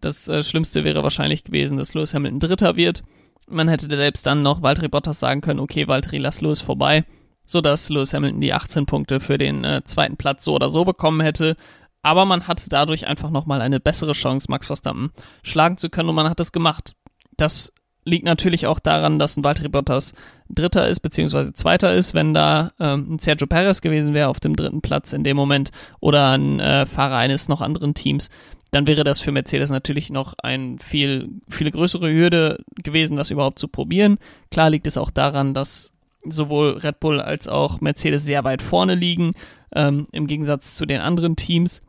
Das 0.00 0.28
äh, 0.28 0.44
Schlimmste 0.44 0.84
wäre 0.84 1.02
wahrscheinlich 1.02 1.42
gewesen, 1.42 1.78
dass 1.78 1.94
Lewis 1.94 2.14
Hamilton 2.14 2.38
Dritter 2.38 2.76
wird. 2.76 3.02
Man 3.48 3.68
hätte 3.68 3.88
selbst 3.94 4.24
dann 4.26 4.42
noch 4.42 4.62
Valtteri 4.62 4.88
Bottas 4.88 5.18
sagen 5.18 5.40
können, 5.40 5.60
okay, 5.60 5.88
Valtteri, 5.88 6.18
lass 6.18 6.40
Lewis 6.40 6.60
vorbei 6.60 7.04
sodass 7.46 7.88
Lewis 7.88 8.12
Hamilton 8.12 8.40
die 8.40 8.52
18 8.52 8.86
Punkte 8.86 9.20
für 9.20 9.38
den 9.38 9.64
äh, 9.64 9.82
zweiten 9.84 10.16
Platz 10.16 10.44
so 10.44 10.54
oder 10.54 10.68
so 10.68 10.84
bekommen 10.84 11.20
hätte. 11.20 11.56
Aber 12.02 12.24
man 12.24 12.46
hatte 12.46 12.68
dadurch 12.68 13.06
einfach 13.06 13.30
nochmal 13.30 13.60
eine 13.60 13.80
bessere 13.80 14.12
Chance, 14.12 14.46
Max 14.48 14.66
Verstappen 14.66 15.10
schlagen 15.42 15.76
zu 15.76 15.90
können 15.90 16.08
und 16.08 16.14
man 16.14 16.28
hat 16.28 16.40
es 16.40 16.52
gemacht. 16.52 16.94
Das 17.36 17.72
liegt 18.04 18.24
natürlich 18.24 18.66
auch 18.66 18.78
daran, 18.78 19.18
dass 19.18 19.36
ein 19.36 19.44
Valtteri 19.44 19.68
Bottas 19.68 20.14
Dritter 20.48 20.88
ist, 20.88 21.00
beziehungsweise 21.00 21.52
Zweiter 21.54 21.92
ist. 21.92 22.14
Wenn 22.14 22.32
da 22.32 22.72
ähm, 22.78 23.14
ein 23.14 23.18
Sergio 23.18 23.48
Perez 23.48 23.80
gewesen 23.80 24.14
wäre 24.14 24.28
auf 24.28 24.38
dem 24.38 24.54
dritten 24.54 24.80
Platz 24.80 25.12
in 25.12 25.24
dem 25.24 25.36
Moment 25.36 25.70
oder 26.00 26.30
ein 26.30 26.60
äh, 26.60 26.86
Fahrer 26.86 27.16
eines 27.16 27.48
noch 27.48 27.60
anderen 27.60 27.94
Teams, 27.94 28.30
dann 28.70 28.86
wäre 28.86 29.02
das 29.02 29.20
für 29.20 29.32
Mercedes 29.32 29.70
natürlich 29.70 30.10
noch 30.10 30.34
ein 30.42 30.78
viel, 30.78 31.40
viel 31.48 31.70
größere 31.70 32.12
Hürde 32.12 32.64
gewesen, 32.82 33.16
das 33.16 33.30
überhaupt 33.30 33.58
zu 33.58 33.68
probieren. 33.68 34.18
Klar 34.50 34.70
liegt 34.70 34.86
es 34.86 34.98
auch 34.98 35.10
daran, 35.10 35.54
dass 35.54 35.92
sowohl 36.30 36.78
Red 36.78 37.00
Bull 37.00 37.20
als 37.20 37.48
auch 37.48 37.80
Mercedes 37.80 38.24
sehr 38.24 38.44
weit 38.44 38.62
vorne 38.62 38.94
liegen, 38.94 39.32
ähm, 39.74 40.06
im 40.12 40.26
Gegensatz 40.26 40.76
zu 40.76 40.86
den 40.86 41.00
anderen 41.00 41.36
Teams. 41.36 41.82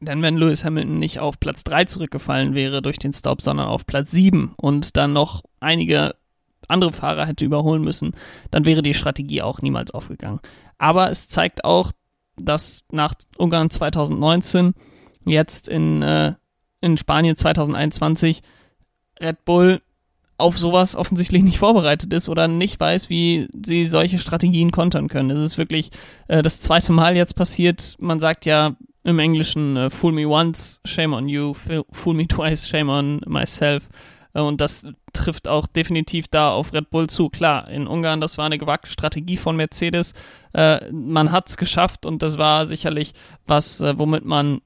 Denn 0.00 0.22
wenn 0.22 0.36
Lewis 0.36 0.64
Hamilton 0.64 0.98
nicht 0.98 1.20
auf 1.20 1.40
Platz 1.40 1.64
3 1.64 1.86
zurückgefallen 1.86 2.54
wäre 2.54 2.82
durch 2.82 2.98
den 2.98 3.12
Stop, 3.12 3.40
sondern 3.40 3.68
auf 3.68 3.86
Platz 3.86 4.10
7 4.10 4.54
und 4.56 4.96
dann 4.96 5.12
noch 5.12 5.42
einige 5.60 6.14
andere 6.68 6.92
Fahrer 6.92 7.26
hätte 7.26 7.44
überholen 7.44 7.82
müssen, 7.82 8.12
dann 8.50 8.64
wäre 8.64 8.82
die 8.82 8.94
Strategie 8.94 9.42
auch 9.42 9.62
niemals 9.62 9.92
aufgegangen. 9.92 10.40
Aber 10.78 11.10
es 11.10 11.28
zeigt 11.28 11.64
auch, 11.64 11.92
dass 12.36 12.82
nach 12.90 13.14
Ungarn 13.38 13.70
2019, 13.70 14.74
jetzt 15.24 15.68
in, 15.68 16.02
äh, 16.02 16.34
in 16.80 16.98
Spanien 16.98 17.36
2021, 17.36 18.42
Red 19.20 19.44
Bull 19.44 19.80
auf 20.38 20.58
sowas 20.58 20.96
offensichtlich 20.96 21.42
nicht 21.42 21.58
vorbereitet 21.58 22.12
ist 22.12 22.28
oder 22.28 22.48
nicht 22.48 22.78
weiß, 22.78 23.08
wie 23.08 23.48
sie 23.64 23.86
solche 23.86 24.18
Strategien 24.18 24.70
kontern 24.70 25.08
können. 25.08 25.30
Es 25.30 25.40
ist 25.40 25.58
wirklich 25.58 25.90
äh, 26.28 26.42
das 26.42 26.60
zweite 26.60 26.92
Mal 26.92 27.16
jetzt 27.16 27.34
passiert. 27.34 27.96
Man 27.98 28.20
sagt 28.20 28.44
ja, 28.44 28.76
im 29.02 29.18
Englischen 29.18 29.76
äh, 29.76 29.90
Fool 29.90 30.12
me 30.12 30.28
once, 30.28 30.80
shame 30.84 31.14
on 31.14 31.28
you, 31.28 31.54
fool 31.92 32.14
me 32.14 32.26
twice, 32.28 32.68
shame 32.68 32.90
on 32.90 33.20
myself. 33.26 33.88
Äh, 34.34 34.40
und 34.40 34.60
das 34.60 34.86
trifft 35.12 35.48
auch 35.48 35.66
definitiv 35.66 36.28
da 36.28 36.50
auf 36.50 36.72
Red 36.72 36.90
Bull 36.90 37.08
zu. 37.08 37.30
Klar, 37.30 37.68
in 37.68 37.86
Ungarn, 37.86 38.20
das 38.20 38.36
war 38.36 38.44
eine 38.44 38.58
gewagte 38.58 38.90
Strategie 38.90 39.38
von 39.38 39.56
Mercedes. 39.56 40.12
Äh, 40.52 40.92
man 40.92 41.32
hat 41.32 41.48
es 41.48 41.56
geschafft 41.56 42.04
und 42.04 42.22
das 42.22 42.36
war 42.36 42.66
sicherlich 42.66 43.14
was, 43.46 43.80
äh, 43.80 43.98
womit 43.98 44.24
man 44.24 44.60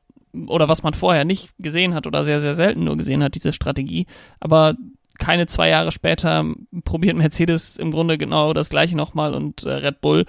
oder 0.46 0.68
was 0.68 0.82
man 0.82 0.94
vorher 0.94 1.24
nicht 1.24 1.50
gesehen 1.58 1.94
hat 1.94 2.06
oder 2.06 2.24
sehr, 2.24 2.40
sehr 2.40 2.54
selten 2.54 2.84
nur 2.84 2.96
gesehen 2.96 3.22
hat, 3.22 3.34
diese 3.34 3.52
Strategie. 3.52 4.06
Aber 4.38 4.74
keine 5.20 5.46
zwei 5.46 5.68
Jahre 5.68 5.92
später 5.92 6.44
probiert 6.84 7.16
Mercedes 7.16 7.76
im 7.76 7.92
Grunde 7.92 8.18
genau 8.18 8.52
das 8.52 8.70
gleiche 8.70 8.96
nochmal 8.96 9.34
und 9.34 9.62
äh, 9.62 9.70
Red 9.70 10.00
Bull 10.00 10.24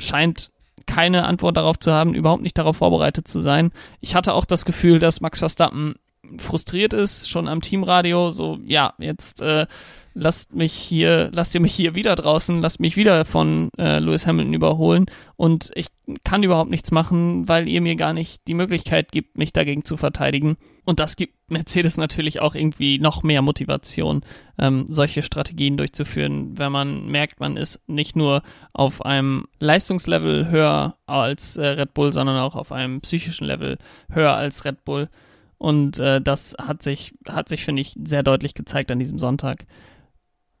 scheint 0.00 0.50
keine 0.86 1.24
Antwort 1.26 1.56
darauf 1.56 1.78
zu 1.78 1.92
haben, 1.92 2.14
überhaupt 2.14 2.42
nicht 2.42 2.58
darauf 2.58 2.78
vorbereitet 2.78 3.28
zu 3.28 3.38
sein. 3.38 3.70
Ich 4.00 4.16
hatte 4.16 4.34
auch 4.34 4.44
das 4.44 4.64
Gefühl, 4.64 4.98
dass 4.98 5.20
Max 5.20 5.38
Verstappen 5.38 5.94
frustriert 6.38 6.94
ist, 6.94 7.28
schon 7.28 7.48
am 7.48 7.60
Teamradio, 7.60 8.30
so, 8.30 8.58
ja, 8.66 8.94
jetzt 8.98 9.42
äh, 9.42 9.66
lasst 10.14 10.54
mich 10.54 10.72
hier, 10.72 11.30
lasst 11.32 11.54
ihr 11.54 11.60
mich 11.60 11.74
hier 11.74 11.94
wieder 11.94 12.14
draußen, 12.14 12.60
lasst 12.60 12.80
mich 12.80 12.96
wieder 12.96 13.24
von 13.24 13.70
äh, 13.78 13.98
Lewis 13.98 14.26
Hamilton 14.26 14.54
überholen 14.54 15.06
und 15.36 15.70
ich 15.74 15.88
kann 16.24 16.42
überhaupt 16.42 16.70
nichts 16.70 16.90
machen, 16.90 17.48
weil 17.48 17.68
ihr 17.68 17.80
mir 17.80 17.96
gar 17.96 18.12
nicht 18.12 18.46
die 18.48 18.54
Möglichkeit 18.54 19.12
gibt, 19.12 19.38
mich 19.38 19.52
dagegen 19.52 19.84
zu 19.84 19.96
verteidigen. 19.96 20.56
Und 20.84 20.98
das 20.98 21.14
gibt 21.14 21.34
Mercedes 21.48 21.96
natürlich 21.96 22.40
auch 22.40 22.54
irgendwie 22.56 22.98
noch 22.98 23.22
mehr 23.22 23.40
Motivation, 23.40 24.22
ähm, 24.58 24.86
solche 24.88 25.22
Strategien 25.22 25.76
durchzuführen, 25.76 26.58
wenn 26.58 26.72
man 26.72 27.06
merkt, 27.06 27.38
man 27.38 27.56
ist 27.56 27.80
nicht 27.86 28.16
nur 28.16 28.42
auf 28.72 29.04
einem 29.04 29.46
Leistungslevel 29.60 30.50
höher 30.50 30.96
als 31.06 31.56
äh, 31.56 31.66
Red 31.66 31.94
Bull, 31.94 32.12
sondern 32.12 32.38
auch 32.38 32.56
auf 32.56 32.72
einem 32.72 33.00
psychischen 33.00 33.46
Level 33.46 33.78
höher 34.10 34.34
als 34.34 34.64
Red 34.64 34.84
Bull. 34.84 35.08
Und 35.62 36.00
äh, 36.00 36.20
das 36.20 36.56
hat 36.60 36.82
sich, 36.82 37.14
hat 37.28 37.48
sich, 37.48 37.64
finde 37.64 37.82
ich, 37.82 37.94
sehr 38.04 38.24
deutlich 38.24 38.54
gezeigt 38.54 38.90
an 38.90 38.98
diesem 38.98 39.20
Sonntag. 39.20 39.64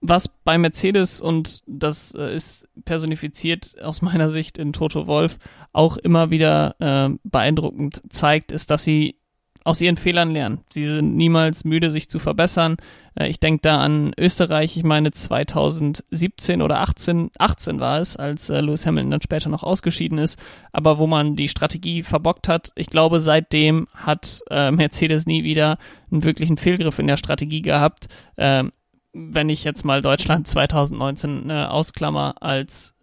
Was 0.00 0.28
bei 0.28 0.56
Mercedes, 0.58 1.20
und 1.20 1.64
das 1.66 2.14
äh, 2.14 2.32
ist 2.32 2.68
personifiziert 2.84 3.82
aus 3.82 4.00
meiner 4.00 4.30
Sicht 4.30 4.58
in 4.58 4.72
Toto 4.72 5.08
Wolf, 5.08 5.40
auch 5.72 5.96
immer 5.96 6.30
wieder 6.30 6.76
äh, 6.78 7.18
beeindruckend 7.24 8.00
zeigt, 8.10 8.52
ist, 8.52 8.70
dass 8.70 8.84
sie 8.84 9.16
aus 9.64 9.80
ihren 9.80 9.96
Fehlern 9.96 10.32
lernen. 10.32 10.60
Sie 10.70 10.86
sind 10.86 11.16
niemals 11.16 11.64
müde, 11.64 11.90
sich 11.90 12.08
zu 12.08 12.18
verbessern. 12.18 12.76
Äh, 13.14 13.28
ich 13.28 13.40
denke 13.40 13.60
da 13.62 13.78
an 13.78 14.12
Österreich, 14.18 14.76
ich 14.76 14.84
meine 14.84 15.10
2017 15.10 16.62
oder 16.62 16.80
18, 16.80 17.30
18 17.38 17.80
war 17.80 18.00
es, 18.00 18.16
als 18.16 18.50
äh, 18.50 18.60
Lewis 18.60 18.86
Hamilton 18.86 19.10
dann 19.10 19.22
später 19.22 19.48
noch 19.48 19.62
ausgeschieden 19.62 20.18
ist, 20.18 20.38
aber 20.72 20.98
wo 20.98 21.06
man 21.06 21.36
die 21.36 21.48
Strategie 21.48 22.02
verbockt 22.02 22.48
hat. 22.48 22.72
Ich 22.74 22.88
glaube, 22.88 23.20
seitdem 23.20 23.86
hat 23.94 24.40
äh, 24.50 24.70
Mercedes 24.70 25.26
nie 25.26 25.44
wieder 25.44 25.78
einen 26.10 26.24
wirklichen 26.24 26.56
Fehlgriff 26.56 26.98
in 26.98 27.06
der 27.06 27.16
Strategie 27.16 27.62
gehabt. 27.62 28.08
Ähm, 28.36 28.72
wenn 29.14 29.50
ich 29.50 29.62
jetzt 29.64 29.84
mal 29.84 30.00
Deutschland 30.00 30.48
2019 30.48 31.50
äh, 31.50 31.64
ausklammer 31.64 32.36
als 32.40 32.94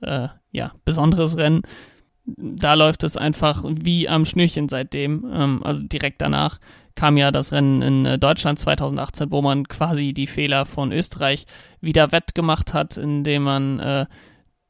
ja, 0.52 0.72
besonderes 0.84 1.38
Rennen, 1.38 1.62
da 2.38 2.74
läuft 2.74 3.04
es 3.04 3.18
einfach 3.18 3.64
wie 3.66 4.10
am 4.10 4.26
Schnürchen 4.26 4.70
seitdem. 4.70 5.26
Ähm, 5.32 5.64
also 5.64 5.84
direkt 5.84 6.22
danach 6.22 6.60
kam 6.96 7.18
ja 7.18 7.32
das 7.32 7.54
Rennen 7.54 7.82
in 7.82 8.06
äh, 8.06 8.20
Deutschland 8.20 8.60
2018, 8.60 9.32
wo 9.32 9.42
man 9.42 9.68
quasi 9.68 10.14
die 10.14 10.28
Fehler 10.28 10.66
von 10.66 10.92
Österreich 10.92 11.46
wieder 11.80 12.12
wettgemacht 12.12 12.74
hat, 12.74 12.98
indem 12.98 13.44
man 13.44 13.80
äh, 13.80 14.06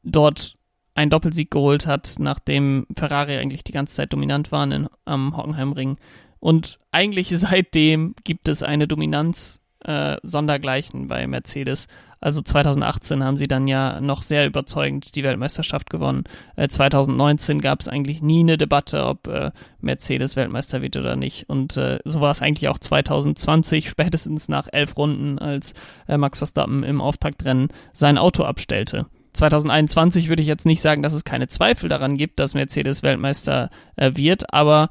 dort 0.02 0.54
einen 0.94 1.10
Doppelsieg 1.10 1.50
geholt 1.50 1.86
hat, 1.86 2.16
nachdem 2.18 2.86
Ferrari 2.96 3.36
eigentlich 3.36 3.64
die 3.64 3.72
ganze 3.72 3.94
Zeit 3.94 4.12
dominant 4.12 4.52
waren 4.52 4.72
in, 4.72 4.88
am 5.04 5.36
Hockenheimring. 5.36 5.96
Und 6.38 6.78
eigentlich 6.92 7.28
seitdem 7.34 8.14
gibt 8.24 8.48
es 8.48 8.62
eine 8.62 8.86
Dominanz 8.86 9.60
äh, 9.84 10.16
sondergleichen 10.22 11.08
bei 11.08 11.26
Mercedes. 11.26 11.88
Also 12.20 12.42
2018 12.42 13.24
haben 13.24 13.36
sie 13.36 13.48
dann 13.48 13.66
ja 13.66 14.00
noch 14.00 14.22
sehr 14.22 14.46
überzeugend 14.46 15.16
die 15.16 15.22
Weltmeisterschaft 15.22 15.88
gewonnen. 15.88 16.24
Äh, 16.56 16.68
2019 16.68 17.60
gab 17.60 17.80
es 17.80 17.88
eigentlich 17.88 18.22
nie 18.22 18.40
eine 18.40 18.58
Debatte, 18.58 19.04
ob 19.06 19.26
äh, 19.26 19.50
Mercedes 19.80 20.36
Weltmeister 20.36 20.82
wird 20.82 20.96
oder 20.96 21.16
nicht. 21.16 21.48
Und 21.48 21.76
äh, 21.76 21.98
so 22.04 22.20
war 22.20 22.30
es 22.30 22.42
eigentlich 22.42 22.68
auch 22.68 22.78
2020, 22.78 23.88
spätestens 23.90 24.48
nach 24.48 24.68
elf 24.70 24.96
Runden, 24.96 25.38
als 25.38 25.74
äh, 26.08 26.16
Max 26.16 26.38
Verstappen 26.38 26.82
im 26.82 27.00
Auftaktrennen 27.00 27.68
sein 27.92 28.18
Auto 28.18 28.44
abstellte. 28.44 29.06
2021 29.32 30.28
würde 30.28 30.42
ich 30.42 30.48
jetzt 30.48 30.66
nicht 30.66 30.80
sagen, 30.80 31.02
dass 31.02 31.12
es 31.12 31.24
keine 31.24 31.48
Zweifel 31.48 31.88
daran 31.88 32.16
gibt, 32.16 32.40
dass 32.40 32.54
Mercedes 32.54 33.02
Weltmeister 33.02 33.70
äh, 33.96 34.12
wird, 34.14 34.52
aber 34.52 34.90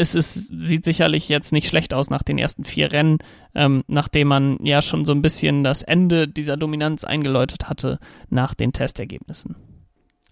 es 0.00 0.14
ist, 0.14 0.52
sieht 0.56 0.84
sicherlich 0.84 1.28
jetzt 1.28 1.52
nicht 1.52 1.66
schlecht 1.66 1.92
aus 1.92 2.08
nach 2.08 2.22
den 2.22 2.38
ersten 2.38 2.64
vier 2.64 2.92
Rennen, 2.92 3.18
ähm, 3.56 3.82
nachdem 3.88 4.28
man 4.28 4.64
ja 4.64 4.80
schon 4.80 5.04
so 5.04 5.10
ein 5.10 5.22
bisschen 5.22 5.64
das 5.64 5.82
Ende 5.82 6.28
dieser 6.28 6.56
Dominanz 6.56 7.02
eingeläutet 7.02 7.68
hatte 7.68 7.98
nach 8.30 8.54
den 8.54 8.72
Testergebnissen. 8.72 9.56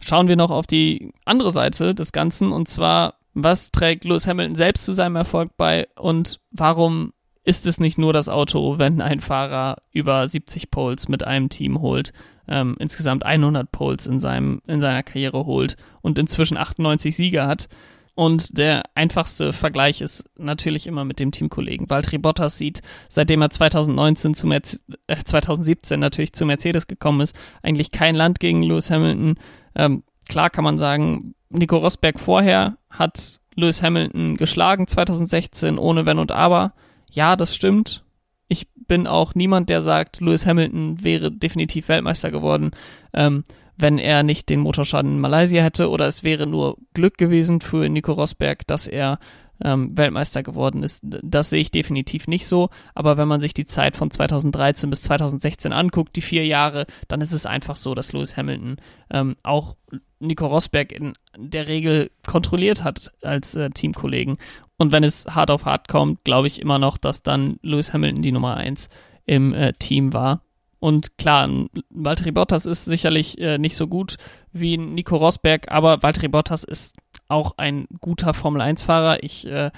Schauen 0.01 0.29
wir 0.29 0.37
noch 0.37 0.53
auf 0.53 0.69
die 0.69 1.13
andere 1.25 1.51
Seite 1.51 1.97
des 1.97 2.13
Ganzen 2.13 2.53
und 2.53 2.69
zwar, 2.69 3.15
was 3.35 3.73
trägt 3.73 4.05
Lewis 4.05 4.29
Hamilton 4.29 4.55
selbst 4.55 4.85
zu 4.85 4.93
seinem 4.93 5.17
Erfolg 5.17 5.57
bei 5.57 5.89
und 5.97 6.39
warum 6.53 7.13
ist 7.43 7.67
es 7.67 7.81
nicht 7.81 7.99
nur 7.99 8.13
das 8.13 8.29
Auto, 8.29 8.79
wenn 8.79 9.01
ein 9.01 9.21
Fahrer 9.21 9.79
über 9.91 10.29
70 10.29 10.71
Poles 10.71 11.09
mit 11.09 11.27
einem 11.27 11.49
Team 11.49 11.81
holt, 11.81 12.13
ähm, 12.47 12.77
insgesamt 12.79 13.27
100 13.27 13.73
Poles 13.73 14.07
in, 14.07 14.21
seinem, 14.21 14.63
in 14.69 14.81
seiner 14.81 15.03
Karriere 15.03 15.45
holt 15.45 15.75
und 16.03 16.21
inzwischen 16.21 16.57
98 16.57 17.17
Siege 17.17 17.49
hat, 17.49 17.69
und 18.17 18.57
der 18.57 18.85
einfachste 18.95 19.53
Vergleich 19.53 20.01
ist 20.01 20.25
natürlich 20.39 20.87
immer 20.87 21.05
mit 21.05 21.21
dem 21.21 21.33
Teamkollegen. 21.33 21.91
Valtteri 21.91 22.17
Bottas 22.17 22.57
sieht, 22.57 22.81
seitdem 23.11 23.43
er 23.43 23.51
2019 23.51 24.33
zu 24.33 24.47
Merce 24.47 24.83
äh, 25.07 25.23
2017 25.23 26.01
natürlich 26.01 26.33
zu 26.33 26.47
Mercedes 26.47 26.87
gekommen 26.87 27.21
ist, 27.21 27.37
eigentlich 27.63 27.91
kein 27.91 28.15
Land 28.15 28.41
gegen 28.41 28.63
Lewis 28.63 28.91
Hamilton. 28.91 29.35
Ähm, 29.75 30.03
klar 30.27 30.49
kann 30.49 30.65
man 30.65 30.79
sagen, 30.79 31.35
Nico 31.51 31.77
Rosberg 31.77 32.19
vorher 32.19 32.79
hat 32.89 33.41
Lewis 33.55 33.83
Hamilton 33.83 34.39
geschlagen 34.39 34.89
2016 34.89 35.79
ohne 35.79 36.07
Wenn 36.07 36.19
und 36.19 36.33
Aber. 36.33 36.73
Ja, 37.11 37.37
das 37.37 37.55
stimmt. 37.55 38.03
Ich 38.49 38.67
bin 38.89 39.07
auch 39.07 39.35
niemand, 39.35 39.69
der 39.69 39.83
sagt, 39.83 40.21
Lewis 40.23 40.47
Hamilton 40.47 41.05
wäre 41.05 41.31
definitiv 41.31 41.91
Weltmeister 41.91 42.31
geworden. 42.31 42.71
Ähm, 43.13 43.45
wenn 43.77 43.99
er 43.99 44.23
nicht 44.23 44.49
den 44.49 44.61
Motorschaden 44.61 45.13
in 45.13 45.21
Malaysia 45.21 45.63
hätte 45.63 45.91
oder 45.91 46.07
es 46.07 46.23
wäre 46.23 46.47
nur 46.47 46.77
Glück 46.95 47.19
gewesen 47.19 47.61
für 47.61 47.89
Nico 47.89 48.13
Rosberg, 48.13 48.67
dass 48.67 48.87
er 48.87 49.19
ähm, 49.63 49.97
Weltmeister 49.97 50.43
geworden 50.43 50.83
ist. 50.83 51.03
Das 51.03 51.51
sehe 51.51 51.61
ich 51.61 51.71
definitiv 51.71 52.29
nicht 52.29 52.47
so. 52.47 52.71
Aber 52.95 53.17
wenn 53.17 53.29
man 53.29 53.41
sich 53.41 53.55
die 53.55 53.67
Zeit 53.67 53.97
von 53.97 54.11
2013 54.11 54.91
bis 54.91 55.03
2016 55.03 55.73
anguckt, 55.73 56.17
die 56.17 56.21
vier 56.21 56.47
Jahre, 56.47 56.87
dann 57.09 57.21
ist 57.21 57.33
es 57.33 57.47
einfach 57.47 57.77
so, 57.77 57.95
dass 57.95 58.13
Lewis 58.13 58.37
Hamilton 58.37 58.77
ähm, 59.11 59.37
auch 59.43 59.77
Nico 60.19 60.47
Rosberg 60.47 60.93
in 60.93 61.15
der 61.37 61.69
Regel 61.69 62.11
kontrolliert 62.27 62.85
hat 62.85 63.13
als 63.23 63.55
äh, 63.55 63.71
Teamkollegen. 63.71 64.37
Und 64.79 64.93
wenn 64.93 65.05
es 65.05 65.27
hart 65.27 65.51
auf 65.51 65.65
hart 65.65 65.89
kommt, 65.89 66.25
glaube 66.25 66.47
ich 66.47 66.61
immer 66.61 66.79
noch, 66.79 66.99
dass 66.99 67.23
dann 67.23 67.59
Lewis 67.63 67.93
Hamilton 67.93 68.23
die 68.23 68.33
Nummer 68.33 68.57
eins 68.57 68.89
im 69.25 69.55
äh, 69.55 69.73
Team 69.73 70.13
war. 70.13 70.43
Und 70.79 71.19
klar, 71.19 71.49
Valtteri 71.91 72.33
Bottas 72.33 72.67
ist 72.67 72.85
sicherlich 72.85 73.39
äh, 73.39 73.59
nicht 73.59 73.77
so 73.77 73.87
gut 73.87 74.17
wie 74.53 74.77
Nico 74.77 75.17
Rosberg, 75.17 75.71
aber 75.71 76.03
Valtteri 76.03 76.29
Bottas 76.29 76.65
ist 76.65 76.97
auch 77.29 77.55
ein 77.57 77.87
guter 78.01 78.35
Formel-1-Fahrer. 78.35 79.23
Ich 79.23 79.47
äh, 79.47 79.71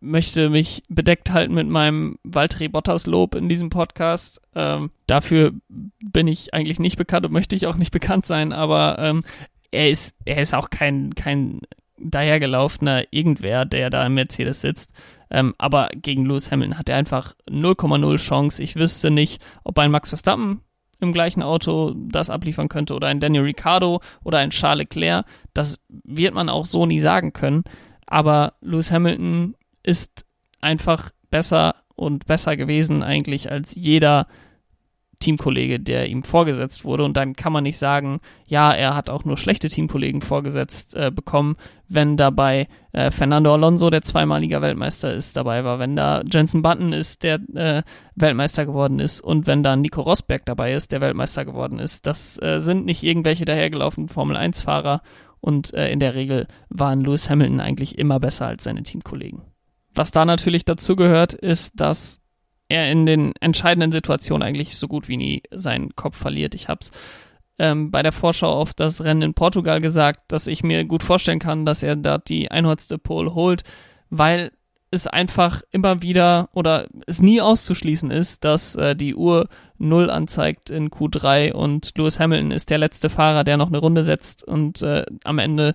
möchte 0.00 0.50
mich 0.50 0.82
bedeckt 0.88 1.32
halten 1.32 1.54
mit 1.54 1.68
meinem 1.68 2.18
Valtteri 2.22 2.68
Bottas-Lob 2.68 3.34
in 3.34 3.48
diesem 3.48 3.70
Podcast. 3.70 4.40
Ähm, 4.54 4.90
dafür 5.06 5.52
bin 5.68 6.28
ich 6.28 6.54
eigentlich 6.54 6.78
nicht 6.78 6.96
bekannt 6.96 7.26
und 7.26 7.32
möchte 7.32 7.56
ich 7.56 7.66
auch 7.66 7.76
nicht 7.76 7.90
bekannt 7.92 8.26
sein, 8.26 8.52
aber 8.52 8.96
ähm, 8.98 9.24
er 9.70 9.90
ist, 9.90 10.14
er 10.24 10.40
ist 10.40 10.54
auch 10.54 10.70
kein, 10.70 11.14
kein 11.14 11.62
dahergelaufener 11.98 13.04
irgendwer, 13.10 13.64
der 13.64 13.90
da 13.90 14.04
im 14.06 14.14
Mercedes 14.14 14.60
sitzt. 14.60 14.92
Ähm, 15.30 15.54
aber 15.58 15.88
gegen 15.94 16.26
Lewis 16.26 16.50
Hamilton 16.50 16.78
hat 16.78 16.88
er 16.88 16.96
einfach 16.96 17.34
0,0 17.48 18.16
Chance. 18.16 18.62
Ich 18.62 18.76
wüsste 18.76 19.10
nicht, 19.10 19.42
ob 19.64 19.78
ein 19.78 19.90
Max 19.90 20.10
Verstappen 20.10 20.60
im 21.00 21.12
gleichen 21.12 21.42
Auto 21.42 21.94
das 21.96 22.30
abliefern 22.30 22.68
könnte 22.68 22.94
oder 22.94 23.08
ein 23.08 23.20
Daniel 23.20 23.42
Ricciardo 23.42 24.00
oder 24.24 24.38
ein 24.38 24.50
Charles 24.50 24.78
Leclerc. 24.84 25.26
Das 25.52 25.78
wird 25.88 26.34
man 26.34 26.48
auch 26.48 26.64
so 26.64 26.86
nie 26.86 27.00
sagen 27.00 27.32
können. 27.32 27.64
Aber 28.06 28.54
Lewis 28.60 28.90
Hamilton 28.90 29.56
ist 29.82 30.24
einfach 30.60 31.10
besser 31.30 31.74
und 31.96 32.26
besser 32.26 32.56
gewesen 32.56 33.02
eigentlich 33.02 33.50
als 33.50 33.74
jeder 33.74 34.26
Teamkollege, 35.18 35.80
der 35.80 36.08
ihm 36.08 36.22
vorgesetzt 36.22 36.84
wurde. 36.84 37.04
Und 37.04 37.16
dann 37.16 37.34
kann 37.34 37.52
man 37.52 37.64
nicht 37.64 37.78
sagen, 37.78 38.20
ja, 38.46 38.72
er 38.72 38.94
hat 38.94 39.10
auch 39.10 39.24
nur 39.24 39.38
schlechte 39.38 39.68
Teamkollegen 39.68 40.20
vorgesetzt 40.20 40.94
äh, 40.94 41.10
bekommen, 41.10 41.56
wenn 41.88 42.16
dabei 42.16 42.68
äh, 42.92 43.10
Fernando 43.10 43.52
Alonso, 43.52 43.90
der 43.90 44.02
zweimaliger 44.02 44.62
Weltmeister 44.62 45.14
ist, 45.14 45.36
dabei 45.36 45.64
war, 45.64 45.78
wenn 45.78 45.96
da 45.96 46.22
Jensen 46.30 46.62
Button 46.62 46.92
ist, 46.92 47.22
der 47.22 47.40
äh, 47.54 47.82
Weltmeister 48.14 48.66
geworden 48.66 48.98
ist 48.98 49.20
und 49.20 49.46
wenn 49.46 49.62
da 49.62 49.76
Nico 49.76 50.02
Rosberg 50.02 50.44
dabei 50.46 50.72
ist, 50.74 50.92
der 50.92 51.00
Weltmeister 51.00 51.44
geworden 51.44 51.78
ist. 51.78 52.06
Das 52.06 52.40
äh, 52.42 52.60
sind 52.60 52.84
nicht 52.84 53.02
irgendwelche 53.02 53.44
dahergelaufenen 53.44 54.08
Formel-1-Fahrer 54.08 55.02
und 55.40 55.72
äh, 55.74 55.90
in 55.90 56.00
der 56.00 56.14
Regel 56.14 56.46
waren 56.68 57.00
Lewis 57.00 57.30
Hamilton 57.30 57.60
eigentlich 57.60 57.98
immer 57.98 58.20
besser 58.20 58.46
als 58.46 58.64
seine 58.64 58.82
Teamkollegen. 58.82 59.42
Was 59.94 60.10
da 60.10 60.24
natürlich 60.24 60.64
dazu 60.64 60.94
gehört, 60.94 61.32
ist, 61.32 61.80
dass 61.80 62.20
er 62.68 62.90
in 62.90 63.06
den 63.06 63.32
entscheidenden 63.40 63.92
Situationen 63.92 64.46
eigentlich 64.46 64.76
so 64.76 64.88
gut 64.88 65.08
wie 65.08 65.16
nie 65.16 65.42
seinen 65.50 65.94
Kopf 65.94 66.16
verliert. 66.16 66.54
Ich 66.54 66.68
habe 66.68 66.80
es 66.80 66.92
ähm, 67.58 67.90
bei 67.90 68.02
der 68.02 68.12
Vorschau 68.12 68.50
auf 68.50 68.74
das 68.74 69.02
Rennen 69.02 69.22
in 69.22 69.34
Portugal 69.34 69.80
gesagt, 69.80 70.32
dass 70.32 70.46
ich 70.46 70.62
mir 70.62 70.84
gut 70.84 71.02
vorstellen 71.02 71.38
kann, 71.38 71.64
dass 71.64 71.82
er 71.82 71.96
da 71.96 72.18
die 72.18 72.50
100. 72.50 73.02
Pole 73.02 73.34
holt, 73.34 73.62
weil 74.10 74.50
es 74.90 75.06
einfach 75.06 75.62
immer 75.72 76.02
wieder 76.02 76.48
oder 76.52 76.86
es 77.06 77.20
nie 77.20 77.40
auszuschließen 77.40 78.10
ist, 78.10 78.44
dass 78.44 78.76
äh, 78.76 78.94
die 78.94 79.14
Uhr 79.14 79.48
0 79.78 80.10
anzeigt 80.10 80.70
in 80.70 80.90
Q3 80.90 81.52
und 81.52 81.92
Lewis 81.98 82.20
Hamilton 82.20 82.52
ist 82.52 82.70
der 82.70 82.78
letzte 82.78 83.10
Fahrer, 83.10 83.44
der 83.44 83.56
noch 83.56 83.66
eine 83.66 83.78
Runde 83.78 84.04
setzt 84.04 84.44
und 84.44 84.82
äh, 84.82 85.04
am 85.24 85.38
Ende 85.38 85.74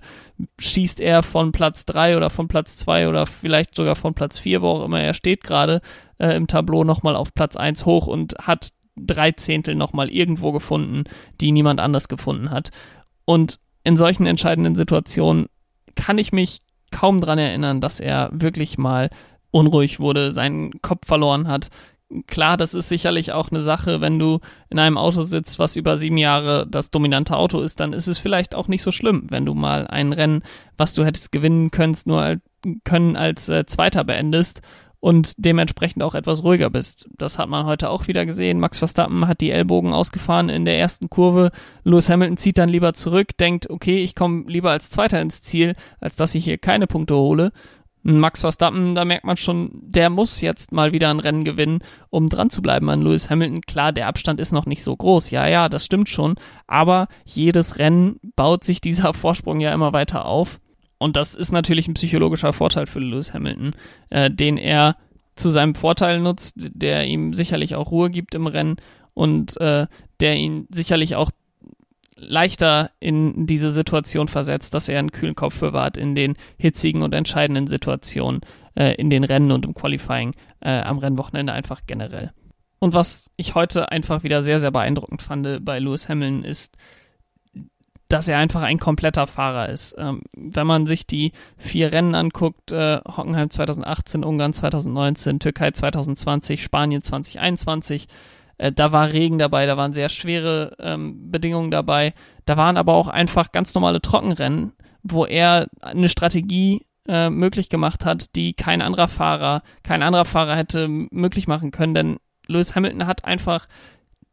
schießt 0.58 0.98
er 1.00 1.22
von 1.22 1.52
Platz 1.52 1.84
3 1.84 2.16
oder 2.16 2.30
von 2.30 2.48
Platz 2.48 2.76
2 2.76 3.08
oder 3.08 3.26
vielleicht 3.26 3.74
sogar 3.74 3.96
von 3.96 4.14
Platz 4.14 4.38
4, 4.38 4.62
wo 4.62 4.68
auch 4.68 4.84
immer 4.84 5.00
er 5.00 5.14
steht 5.14 5.44
gerade 5.44 5.82
äh, 6.22 6.36
im 6.36 6.46
Tableau 6.46 6.84
nochmal 6.84 7.16
auf 7.16 7.34
Platz 7.34 7.56
1 7.56 7.84
hoch 7.84 8.06
und 8.06 8.34
hat 8.40 8.70
drei 8.96 9.32
Zehntel 9.32 9.74
nochmal 9.74 10.08
irgendwo 10.08 10.52
gefunden, 10.52 11.04
die 11.40 11.50
niemand 11.50 11.80
anders 11.80 12.08
gefunden 12.08 12.50
hat. 12.50 12.70
Und 13.24 13.58
in 13.84 13.96
solchen 13.96 14.26
entscheidenden 14.26 14.76
Situationen 14.76 15.46
kann 15.94 16.18
ich 16.18 16.32
mich 16.32 16.60
kaum 16.92 17.20
dran 17.20 17.38
erinnern, 17.38 17.80
dass 17.80 18.00
er 18.00 18.30
wirklich 18.32 18.78
mal 18.78 19.10
unruhig 19.50 19.98
wurde, 19.98 20.30
seinen 20.30 20.80
Kopf 20.82 21.06
verloren 21.06 21.48
hat. 21.48 21.68
Klar, 22.26 22.58
das 22.58 22.74
ist 22.74 22.88
sicherlich 22.90 23.32
auch 23.32 23.50
eine 23.50 23.62
Sache, 23.62 24.02
wenn 24.02 24.18
du 24.18 24.40
in 24.68 24.78
einem 24.78 24.98
Auto 24.98 25.22
sitzt, 25.22 25.58
was 25.58 25.76
über 25.76 25.96
sieben 25.96 26.18
Jahre 26.18 26.66
das 26.68 26.90
dominante 26.90 27.36
Auto 27.36 27.60
ist, 27.60 27.80
dann 27.80 27.94
ist 27.94 28.06
es 28.06 28.18
vielleicht 28.18 28.54
auch 28.54 28.68
nicht 28.68 28.82
so 28.82 28.92
schlimm, 28.92 29.26
wenn 29.30 29.46
du 29.46 29.54
mal 29.54 29.86
ein 29.86 30.12
Rennen, 30.12 30.42
was 30.76 30.92
du 30.92 31.04
hättest 31.04 31.32
gewinnen 31.32 31.70
können, 31.70 31.96
nur 32.04 32.20
als, 32.20 32.42
können 32.84 33.16
als 33.16 33.48
äh, 33.48 33.64
Zweiter 33.64 34.04
beendest 34.04 34.60
und 35.02 35.34
dementsprechend 35.44 36.04
auch 36.04 36.14
etwas 36.14 36.44
ruhiger 36.44 36.70
bist. 36.70 37.08
Das 37.18 37.36
hat 37.36 37.48
man 37.48 37.66
heute 37.66 37.90
auch 37.90 38.06
wieder 38.06 38.24
gesehen. 38.24 38.60
Max 38.60 38.78
Verstappen 38.78 39.26
hat 39.26 39.40
die 39.40 39.50
Ellbogen 39.50 39.92
ausgefahren 39.92 40.48
in 40.48 40.64
der 40.64 40.78
ersten 40.78 41.10
Kurve. 41.10 41.50
Lewis 41.82 42.08
Hamilton 42.08 42.36
zieht 42.36 42.56
dann 42.56 42.68
lieber 42.68 42.94
zurück, 42.94 43.36
denkt, 43.36 43.68
okay, 43.68 44.04
ich 44.04 44.14
komme 44.14 44.44
lieber 44.46 44.70
als 44.70 44.90
Zweiter 44.90 45.20
ins 45.20 45.42
Ziel, 45.42 45.74
als 46.00 46.14
dass 46.14 46.36
ich 46.36 46.44
hier 46.44 46.56
keine 46.56 46.86
Punkte 46.86 47.16
hole. 47.16 47.50
Max 48.04 48.42
Verstappen, 48.42 48.94
da 48.94 49.04
merkt 49.04 49.24
man 49.24 49.36
schon, 49.36 49.70
der 49.72 50.08
muss 50.08 50.40
jetzt 50.40 50.70
mal 50.70 50.92
wieder 50.92 51.10
ein 51.10 51.18
Rennen 51.18 51.44
gewinnen, 51.44 51.80
um 52.10 52.28
dran 52.28 52.50
zu 52.50 52.62
bleiben 52.62 52.88
an 52.88 53.02
Lewis 53.02 53.28
Hamilton. 53.28 53.62
Klar, 53.62 53.90
der 53.90 54.06
Abstand 54.06 54.38
ist 54.38 54.52
noch 54.52 54.66
nicht 54.66 54.84
so 54.84 54.94
groß. 54.94 55.32
Ja, 55.32 55.48
ja, 55.48 55.68
das 55.68 55.84
stimmt 55.84 56.10
schon. 56.10 56.36
Aber 56.68 57.08
jedes 57.24 57.80
Rennen 57.80 58.20
baut 58.36 58.62
sich 58.62 58.80
dieser 58.80 59.14
Vorsprung 59.14 59.58
ja 59.58 59.74
immer 59.74 59.92
weiter 59.92 60.26
auf. 60.26 60.60
Und 61.02 61.16
das 61.16 61.34
ist 61.34 61.52
natürlich 61.52 61.88
ein 61.88 61.94
psychologischer 61.94 62.52
Vorteil 62.52 62.86
für 62.86 63.00
Lewis 63.00 63.34
Hamilton, 63.34 63.72
äh, 64.10 64.30
den 64.30 64.56
er 64.56 64.96
zu 65.36 65.50
seinem 65.50 65.74
Vorteil 65.74 66.20
nutzt, 66.20 66.54
der 66.56 67.06
ihm 67.06 67.34
sicherlich 67.34 67.74
auch 67.74 67.90
Ruhe 67.90 68.10
gibt 68.10 68.34
im 68.34 68.46
Rennen 68.46 68.76
und 69.14 69.60
äh, 69.60 69.86
der 70.20 70.36
ihn 70.36 70.66
sicherlich 70.70 71.16
auch 71.16 71.30
leichter 72.16 72.90
in 73.00 73.46
diese 73.46 73.70
Situation 73.70 74.28
versetzt, 74.28 74.74
dass 74.74 74.88
er 74.88 75.00
einen 75.00 75.10
kühlen 75.10 75.34
Kopf 75.34 75.58
bewahrt 75.58 75.96
in 75.96 76.14
den 76.14 76.34
hitzigen 76.56 77.02
und 77.02 77.14
entscheidenden 77.14 77.66
Situationen 77.66 78.40
äh, 78.76 78.94
in 78.94 79.10
den 79.10 79.24
Rennen 79.24 79.50
und 79.50 79.64
im 79.66 79.74
Qualifying 79.74 80.34
äh, 80.60 80.80
am 80.80 80.98
Rennwochenende 80.98 81.52
einfach 81.52 81.80
generell. 81.86 82.30
Und 82.78 82.94
was 82.94 83.30
ich 83.36 83.54
heute 83.54 83.90
einfach 83.90 84.22
wieder 84.22 84.42
sehr, 84.42 84.60
sehr 84.60 84.70
beeindruckend 84.70 85.22
fand 85.22 85.64
bei 85.64 85.78
Lewis 85.78 86.08
Hamilton 86.08 86.44
ist, 86.44 86.76
dass 88.12 88.28
er 88.28 88.36
einfach 88.36 88.60
ein 88.60 88.78
kompletter 88.78 89.26
Fahrer 89.26 89.70
ist. 89.70 89.94
Ähm, 89.96 90.22
wenn 90.36 90.66
man 90.66 90.86
sich 90.86 91.06
die 91.06 91.32
vier 91.56 91.92
Rennen 91.92 92.14
anguckt, 92.14 92.70
äh, 92.70 92.98
Hockenheim 92.98 93.48
2018, 93.48 94.22
Ungarn 94.22 94.52
2019, 94.52 95.40
Türkei 95.40 95.70
2020, 95.70 96.62
Spanien 96.62 97.00
2021, 97.00 98.08
äh, 98.58 98.70
da 98.70 98.92
war 98.92 99.12
Regen 99.12 99.38
dabei, 99.38 99.64
da 99.64 99.78
waren 99.78 99.94
sehr 99.94 100.10
schwere 100.10 100.76
ähm, 100.78 101.30
Bedingungen 101.30 101.70
dabei, 101.70 102.12
da 102.44 102.58
waren 102.58 102.76
aber 102.76 102.92
auch 102.94 103.08
einfach 103.08 103.50
ganz 103.50 103.74
normale 103.74 104.02
Trockenrennen, 104.02 104.74
wo 105.02 105.24
er 105.24 105.68
eine 105.80 106.10
Strategie 106.10 106.84
äh, 107.08 107.30
möglich 107.30 107.70
gemacht 107.70 108.04
hat, 108.04 108.36
die 108.36 108.52
kein 108.52 108.82
anderer 108.82 109.08
Fahrer, 109.08 109.62
kein 109.82 110.02
anderer 110.02 110.26
Fahrer 110.26 110.54
hätte 110.54 110.86
möglich 110.86 111.48
machen 111.48 111.70
können, 111.70 111.94
denn 111.94 112.18
Lewis 112.46 112.74
Hamilton 112.74 113.06
hat 113.06 113.24
einfach 113.24 113.66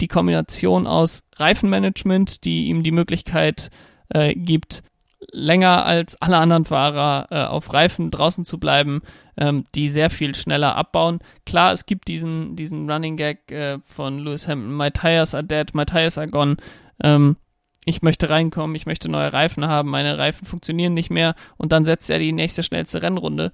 die 0.02 0.08
Kombination 0.08 0.88
aus 0.88 1.24
Reifenmanagement, 1.36 2.46
die 2.46 2.68
ihm 2.68 2.84
die 2.84 2.92
Möglichkeit 2.92 3.70
äh, 4.10 4.34
gibt, 4.34 4.84
länger 5.32 5.86
als 5.86 6.22
alle 6.22 6.38
anderen 6.38 6.66
Fahrer 6.66 7.28
äh, 7.30 7.44
auf 7.46 7.74
Reifen 7.74 8.10
draußen 8.12 8.46
zu 8.46 8.60
bleiben, 8.60 9.02
ähm, 9.38 9.66
die 9.76 9.90
sehr 9.90 10.10
viel 10.10 10.36
schneller 10.36 10.76
abbauen. 10.76 11.20
Klar, 11.46 11.74
es 11.74 11.86
gibt 11.86 12.08
diesen, 12.08 12.56
diesen 12.56 12.90
Running 12.90 13.18
Gag 13.18 13.52
äh, 13.52 13.80
von 13.86 14.20
Lewis 14.20 14.48
Hamilton, 14.48 14.78
my 14.78 14.92
tires 14.92 15.36
are 15.36 15.44
dead, 15.44 15.74
my 15.76 15.86
tires 15.86 16.18
are 16.18 16.28
gone. 16.28 16.58
Ähm, 17.04 17.36
ich 17.86 18.02
möchte 18.02 18.30
reinkommen, 18.30 18.76
ich 18.76 18.86
möchte 18.86 19.10
neue 19.10 19.34
Reifen 19.34 19.68
haben, 19.68 19.90
meine 19.90 20.18
Reifen 20.18 20.46
funktionieren 20.46 20.94
nicht 20.94 21.10
mehr 21.10 21.36
und 21.58 21.72
dann 21.72 21.86
setzt 21.86 22.10
er 22.10 22.20
die 22.20 22.34
nächste 22.34 22.64
schnellste 22.64 23.02
Rennrunde. 23.02 23.52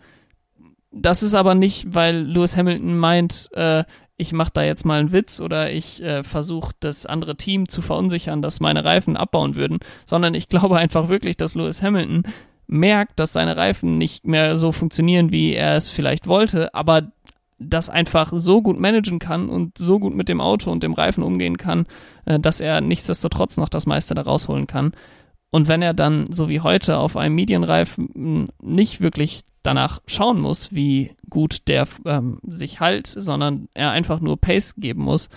Das 0.92 1.24
ist 1.24 1.36
aber 1.36 1.56
nicht, 1.56 1.94
weil 1.94 2.18
Lewis 2.18 2.56
Hamilton 2.56 2.98
meint, 2.98 3.50
äh, 3.54 3.84
ich 4.18 4.32
mache 4.32 4.52
da 4.54 4.64
jetzt 4.64 4.86
mal 4.86 5.00
einen 5.00 5.12
Witz 5.12 5.42
oder 5.42 5.72
ich 5.72 6.02
äh, 6.02 6.24
versuche 6.24 6.74
das 6.80 7.06
andere 7.06 7.36
Team 7.36 7.68
zu 7.68 7.82
verunsichern, 7.82 8.42
dass 8.42 8.60
meine 8.60 8.86
Reifen 8.86 9.18
abbauen 9.18 9.56
würden, 9.56 9.80
sondern 10.06 10.34
ich 10.34 10.48
glaube 10.48 10.78
einfach 10.78 11.10
wirklich, 11.10 11.38
dass 11.38 11.56
Lewis 11.56 11.82
Hamilton 11.82 12.24
merkt, 12.68 13.20
dass 13.20 13.34
seine 13.34 13.58
Reifen 13.58 13.98
nicht 13.98 14.26
mehr 14.26 14.58
so 14.58 14.72
funktionieren, 14.72 15.32
wie 15.32 15.54
er 15.54 15.76
es 15.76 15.90
vielleicht 15.90 16.28
wollte, 16.28 16.74
aber 16.74 17.12
das 17.58 17.90
einfach 17.90 18.32
so 18.36 18.62
gut 18.62 18.80
managen 18.80 19.20
kann 19.20 19.50
und 19.50 19.78
so 19.78 20.00
gut 20.00 20.14
mit 20.14 20.28
dem 20.28 20.42
Auto 20.42 20.72
und 20.72 20.84
dem 20.84 20.94
Reifen 20.94 21.24
umgehen 21.24 21.58
kann, 21.58 21.86
äh, 22.26 22.40
dass 22.40 22.62
er 22.62 22.82
nichtsdestotrotz 22.82 23.58
noch 23.58 23.70
das 23.70 23.86
meiste 23.86 24.16
da 24.16 24.22
rausholen 24.22 24.68
kann. 24.68 24.94
Und 25.52 25.68
wenn 25.68 25.82
er 25.82 25.94
dann, 25.94 26.32
so 26.32 26.50
wie 26.50 26.60
heute, 26.60 26.98
auf 26.98 27.16
einem 27.16 27.36
Medienreifen 27.36 28.50
nicht 28.62 29.00
wirklich 29.00 29.44
danach 29.66 30.02
schauen 30.08 30.40
muss, 30.42 30.74
wie 30.74 31.16
gut 31.30 31.68
der 31.68 31.88
ähm, 32.06 32.40
sich 32.44 32.80
halt, 32.80 33.08
sondern 33.08 33.68
er 33.74 33.92
einfach 33.92 34.20
nur 34.20 34.40
Pace 34.40 34.76
geben 34.78 35.04
muss, 35.04 35.30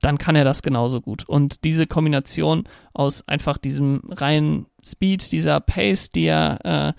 dann 0.00 0.18
kann 0.18 0.36
er 0.36 0.44
das 0.44 0.62
genauso 0.62 1.00
gut. 1.00 1.28
Und 1.28 1.64
diese 1.64 1.86
Kombination 1.86 2.64
aus 2.92 3.26
einfach 3.26 3.58
diesem 3.58 4.02
reinen 4.08 4.66
Speed, 4.84 5.32
dieser 5.32 5.60
Pace, 5.60 6.10
die 6.10 6.26
er 6.26 6.64
äh, 6.64 6.92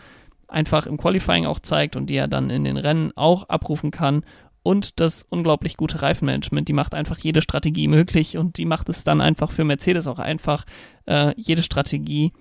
einfach 0.48 0.86
im 0.86 0.98
Qualifying 0.98 1.46
auch 1.46 1.60
zeigt 1.60 1.96
und 1.96 2.08
die 2.08 2.16
er 2.16 2.28
dann 2.28 2.50
in 2.50 2.64
den 2.64 2.78
Rennen 2.78 3.12
auch 3.16 3.48
abrufen 3.50 3.92
kann 3.92 4.24
und 4.64 5.00
das 5.00 5.26
unglaublich 5.30 5.78
gute 5.78 6.02
Reifenmanagement, 6.02 6.68
die 6.68 6.74
macht 6.74 6.94
einfach 6.94 7.18
jede 7.20 7.42
Strategie 7.42 7.88
möglich 7.88 8.38
und 8.38 8.58
die 8.58 8.66
macht 8.66 8.90
es 8.90 9.04
dann 9.04 9.22
einfach 9.22 9.52
für 9.52 9.64
Mercedes 9.64 10.08
auch 10.08 10.20
einfach, 10.20 10.66
äh, 11.06 11.34
jede 11.38 11.64
Strategie 11.64 12.32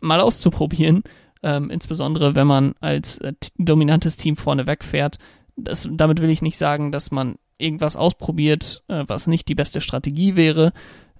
mal 0.00 0.20
auszuprobieren 0.20 1.02
ähm, 1.42 1.70
insbesondere 1.70 2.34
wenn 2.34 2.46
man 2.46 2.74
als 2.80 3.18
äh, 3.18 3.32
dominantes 3.58 4.16
Team 4.16 4.36
vorne 4.36 4.66
wegfährt. 4.66 5.18
Das, 5.56 5.88
damit 5.90 6.20
will 6.20 6.30
ich 6.30 6.42
nicht 6.42 6.56
sagen, 6.56 6.92
dass 6.92 7.10
man 7.10 7.36
irgendwas 7.58 7.96
ausprobiert, 7.96 8.82
äh, 8.88 9.04
was 9.06 9.26
nicht 9.26 9.48
die 9.48 9.54
beste 9.54 9.80
Strategie 9.80 10.36
wäre, 10.36 10.72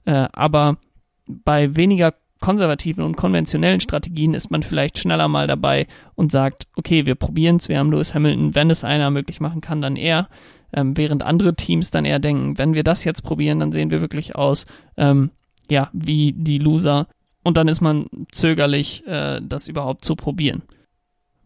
äh, 0.05 0.29
aber 0.33 0.79
bei 1.27 1.77
weniger 1.77 2.15
konservativen 2.41 3.05
und 3.05 3.17
konventionellen 3.17 3.81
Strategien 3.81 4.35
ist 4.35 4.51
man 4.51 4.63
vielleicht 4.63 4.99
schneller 4.99 5.29
mal 5.29 5.47
dabei 5.47 5.87
und 6.17 6.33
sagt, 6.33 6.67
okay, 6.77 7.07
wir 7.07 7.15
probieren 7.15 7.57
es, 7.57 7.69
wir 7.69 7.79
haben 7.79 7.91
Lewis 7.91 8.15
Hamilton, 8.15 8.55
wenn 8.55 8.69
es 8.69 8.85
einer 8.85 9.11
möglich 9.11 9.41
machen 9.41 9.63
kann, 9.63 9.81
dann 9.81 9.97
er. 9.97 10.29
Ähm, 10.75 10.97
während 10.97 11.23
andere 11.23 11.55
Teams 11.55 11.91
dann 11.91 12.05
eher 12.05 12.19
denken, 12.19 12.59
wenn 12.59 12.75
wir 12.75 12.83
das 12.83 13.05
jetzt 13.05 13.23
probieren, 13.23 13.61
dann 13.61 13.73
sehen 13.73 13.91
wir 13.91 14.01
wirklich 14.01 14.35
aus, 14.37 14.67
ähm, 14.97 15.31
ja, 15.71 15.91
wie 15.93 16.33
die 16.33 16.59
Loser 16.59 17.07
und 17.43 17.57
dann 17.57 17.69
ist 17.69 17.81
man 17.81 18.07
zögerlich, 18.31 19.07
äh, 19.07 19.41
das 19.43 19.69
überhaupt 19.69 20.05
zu 20.05 20.17
probieren. 20.17 20.63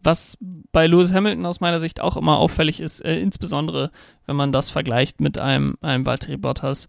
Was 0.03 0.37
bei 0.71 0.87
Lewis 0.87 1.13
Hamilton 1.13 1.45
aus 1.45 1.59
meiner 1.59 1.79
Sicht 1.79 1.99
auch 1.99 2.17
immer 2.17 2.37
auffällig 2.37 2.79
ist, 2.79 3.03
äh, 3.03 3.19
insbesondere 3.19 3.91
wenn 4.25 4.35
man 4.35 4.51
das 4.51 4.69
vergleicht 4.69 5.19
mit 5.21 5.37
einem, 5.37 5.75
einem 5.81 6.05
Valtteri 6.05 6.37
Bottas, 6.37 6.87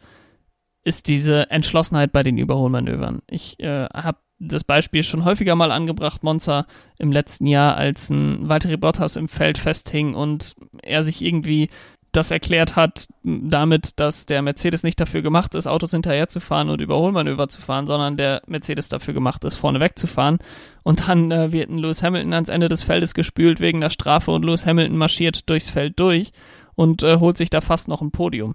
ist 0.84 1.08
diese 1.08 1.50
Entschlossenheit 1.50 2.12
bei 2.12 2.22
den 2.22 2.38
Überholmanövern. 2.38 3.20
Ich 3.28 3.58
äh, 3.60 3.86
habe 3.86 4.18
das 4.38 4.62
Beispiel 4.62 5.02
schon 5.02 5.24
häufiger 5.24 5.56
mal 5.56 5.72
angebracht, 5.72 6.22
Monza 6.22 6.66
im 6.98 7.10
letzten 7.10 7.46
Jahr, 7.46 7.76
als 7.76 8.08
ein 8.10 8.48
Valtteri 8.48 8.76
Bottas 8.76 9.16
im 9.16 9.28
Feld 9.28 9.58
festhing 9.58 10.14
und 10.14 10.54
er 10.82 11.02
sich 11.02 11.22
irgendwie 11.22 11.70
das 12.12 12.30
erklärt 12.30 12.76
hat 12.76 13.06
damit, 13.22 14.00
dass 14.00 14.24
der 14.24 14.40
Mercedes 14.42 14.82
nicht 14.82 14.98
dafür 14.98 15.22
gemacht 15.22 15.54
ist, 15.54 15.66
Autos 15.66 15.90
hinterher 15.90 16.28
zu 16.28 16.40
fahren 16.40 16.70
und 16.70 16.80
Überholmanöver 16.80 17.48
zu 17.48 17.60
fahren, 17.60 17.86
sondern 17.86 18.16
der 18.16 18.42
Mercedes 18.46 18.88
dafür 18.88 19.14
gemacht 19.14 19.44
ist, 19.44 19.56
vorne 19.56 19.80
wegzufahren. 19.80 20.38
Und 20.82 21.08
dann 21.08 21.30
äh, 21.30 21.52
wird 21.52 21.68
ein 21.68 21.78
Lewis 21.78 22.02
Hamilton 22.02 22.32
ans 22.32 22.48
Ende 22.48 22.68
des 22.68 22.82
Feldes 22.82 23.12
gespült 23.12 23.60
wegen 23.60 23.80
der 23.80 23.90
Strafe 23.90 24.30
und 24.30 24.44
Lewis 24.44 24.64
Hamilton 24.64 24.96
marschiert 24.96 25.48
durchs 25.50 25.68
Feld 25.68 26.00
durch 26.00 26.32
und 26.74 27.02
äh, 27.02 27.18
holt 27.18 27.36
sich 27.36 27.50
da 27.50 27.60
fast 27.60 27.88
noch 27.88 28.00
ein 28.00 28.10
Podium. 28.10 28.54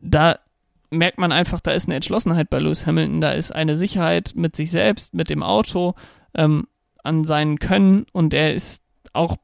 Da 0.00 0.38
merkt 0.90 1.18
man 1.18 1.32
einfach, 1.32 1.60
da 1.60 1.72
ist 1.72 1.86
eine 1.86 1.96
Entschlossenheit 1.96 2.50
bei 2.50 2.58
Lewis 2.58 2.86
Hamilton, 2.86 3.20
da 3.20 3.32
ist 3.32 3.54
eine 3.54 3.76
Sicherheit 3.76 4.32
mit 4.34 4.56
sich 4.56 4.70
selbst, 4.70 5.14
mit 5.14 5.30
dem 5.30 5.42
Auto, 5.42 5.94
ähm, 6.34 6.66
an 7.04 7.24
seinen 7.24 7.58
Können 7.58 8.06
und 8.12 8.34
er 8.34 8.54
ist 8.54 8.82
auch 9.12 9.36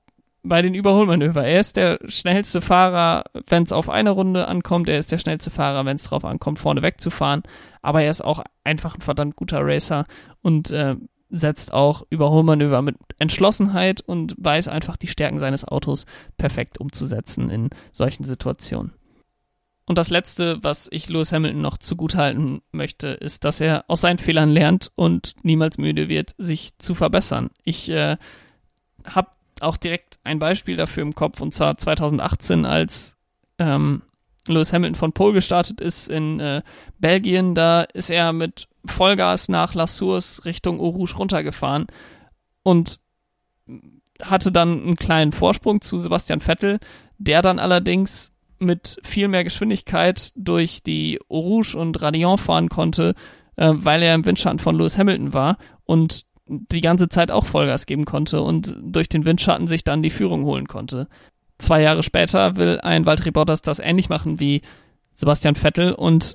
bei 0.42 0.62
den 0.62 0.74
Überholmanöver. 0.74 1.44
Er 1.44 1.60
ist 1.60 1.76
der 1.76 1.98
schnellste 2.06 2.60
Fahrer, 2.60 3.24
wenn 3.46 3.62
es 3.62 3.72
auf 3.72 3.88
eine 3.88 4.10
Runde 4.10 4.48
ankommt. 4.48 4.88
Er 4.88 4.98
ist 4.98 5.12
der 5.12 5.18
schnellste 5.18 5.50
Fahrer, 5.50 5.84
wenn 5.84 5.96
es 5.96 6.04
darauf 6.04 6.24
ankommt, 6.24 6.58
vorne 6.58 6.82
wegzufahren. 6.82 7.42
Aber 7.82 8.02
er 8.02 8.10
ist 8.10 8.24
auch 8.24 8.42
einfach 8.64 8.94
ein 8.94 9.00
verdammt 9.00 9.36
guter 9.36 9.60
Racer 9.62 10.04
und 10.42 10.70
äh, 10.70 10.96
setzt 11.30 11.72
auch 11.72 12.04
Überholmanöver 12.10 12.82
mit 12.82 12.96
Entschlossenheit 13.18 14.00
und 14.00 14.34
weiß 14.38 14.68
einfach 14.68 14.96
die 14.96 15.06
Stärken 15.06 15.38
seines 15.38 15.66
Autos 15.66 16.06
perfekt 16.36 16.78
umzusetzen 16.78 17.50
in 17.50 17.70
solchen 17.92 18.24
Situationen. 18.24 18.92
Und 19.86 19.98
das 19.98 20.10
Letzte, 20.10 20.62
was 20.62 20.88
ich 20.92 21.08
Lewis 21.08 21.32
Hamilton 21.32 21.62
noch 21.62 21.76
zugutehalten 21.76 22.62
möchte, 22.70 23.08
ist, 23.08 23.44
dass 23.44 23.60
er 23.60 23.84
aus 23.88 24.00
seinen 24.00 24.18
Fehlern 24.18 24.50
lernt 24.50 24.92
und 24.94 25.34
niemals 25.42 25.78
müde 25.78 26.08
wird, 26.08 26.34
sich 26.38 26.78
zu 26.78 26.94
verbessern. 26.94 27.50
Ich 27.64 27.88
äh, 27.90 28.16
habe 29.04 29.30
auch 29.60 29.76
direkt 29.76 30.18
ein 30.24 30.38
Beispiel 30.38 30.76
dafür 30.76 31.02
im 31.02 31.14
Kopf, 31.14 31.40
und 31.40 31.54
zwar 31.54 31.76
2018, 31.76 32.64
als 32.64 33.16
ähm, 33.58 34.02
Lewis 34.48 34.72
Hamilton 34.72 34.94
von 34.94 35.12
Pole 35.12 35.34
gestartet 35.34 35.80
ist 35.80 36.08
in 36.08 36.40
äh, 36.40 36.62
Belgien. 36.98 37.54
Da 37.54 37.82
ist 37.82 38.10
er 38.10 38.32
mit 38.32 38.68
Vollgas 38.84 39.48
nach 39.48 39.74
La 39.74 39.86
Richtung 40.44 40.80
Eau 40.80 40.88
runtergefahren 41.16 41.86
und 42.62 42.98
hatte 44.22 44.52
dann 44.52 44.82
einen 44.82 44.96
kleinen 44.96 45.32
Vorsprung 45.32 45.80
zu 45.80 45.98
Sebastian 45.98 46.40
Vettel, 46.40 46.78
der 47.18 47.42
dann 47.42 47.58
allerdings 47.58 48.32
mit 48.58 49.00
viel 49.02 49.28
mehr 49.28 49.44
Geschwindigkeit 49.44 50.32
durch 50.36 50.82
die 50.82 51.18
Eau 51.30 51.62
und 51.74 52.00
Radion 52.00 52.38
fahren 52.38 52.68
konnte, 52.68 53.14
äh, 53.56 53.72
weil 53.72 54.02
er 54.02 54.14
im 54.14 54.26
Windschatten 54.26 54.58
von 54.58 54.76
Lewis 54.76 54.98
Hamilton 54.98 55.32
war 55.32 55.56
und 55.84 56.26
die 56.50 56.80
ganze 56.80 57.08
Zeit 57.08 57.30
auch 57.30 57.46
Vollgas 57.46 57.86
geben 57.86 58.04
konnte 58.04 58.42
und 58.42 58.74
durch 58.82 59.08
den 59.08 59.24
Windschatten 59.24 59.68
sich 59.68 59.84
dann 59.84 60.02
die 60.02 60.10
Führung 60.10 60.44
holen 60.44 60.66
konnte. 60.66 61.06
Zwei 61.58 61.82
Jahre 61.82 62.02
später 62.02 62.56
will 62.56 62.80
ein 62.82 63.06
Valtteri 63.06 63.30
Bottas 63.30 63.62
das 63.62 63.78
ähnlich 63.78 64.08
machen 64.08 64.40
wie 64.40 64.62
Sebastian 65.14 65.54
Vettel 65.54 65.92
und 65.92 66.34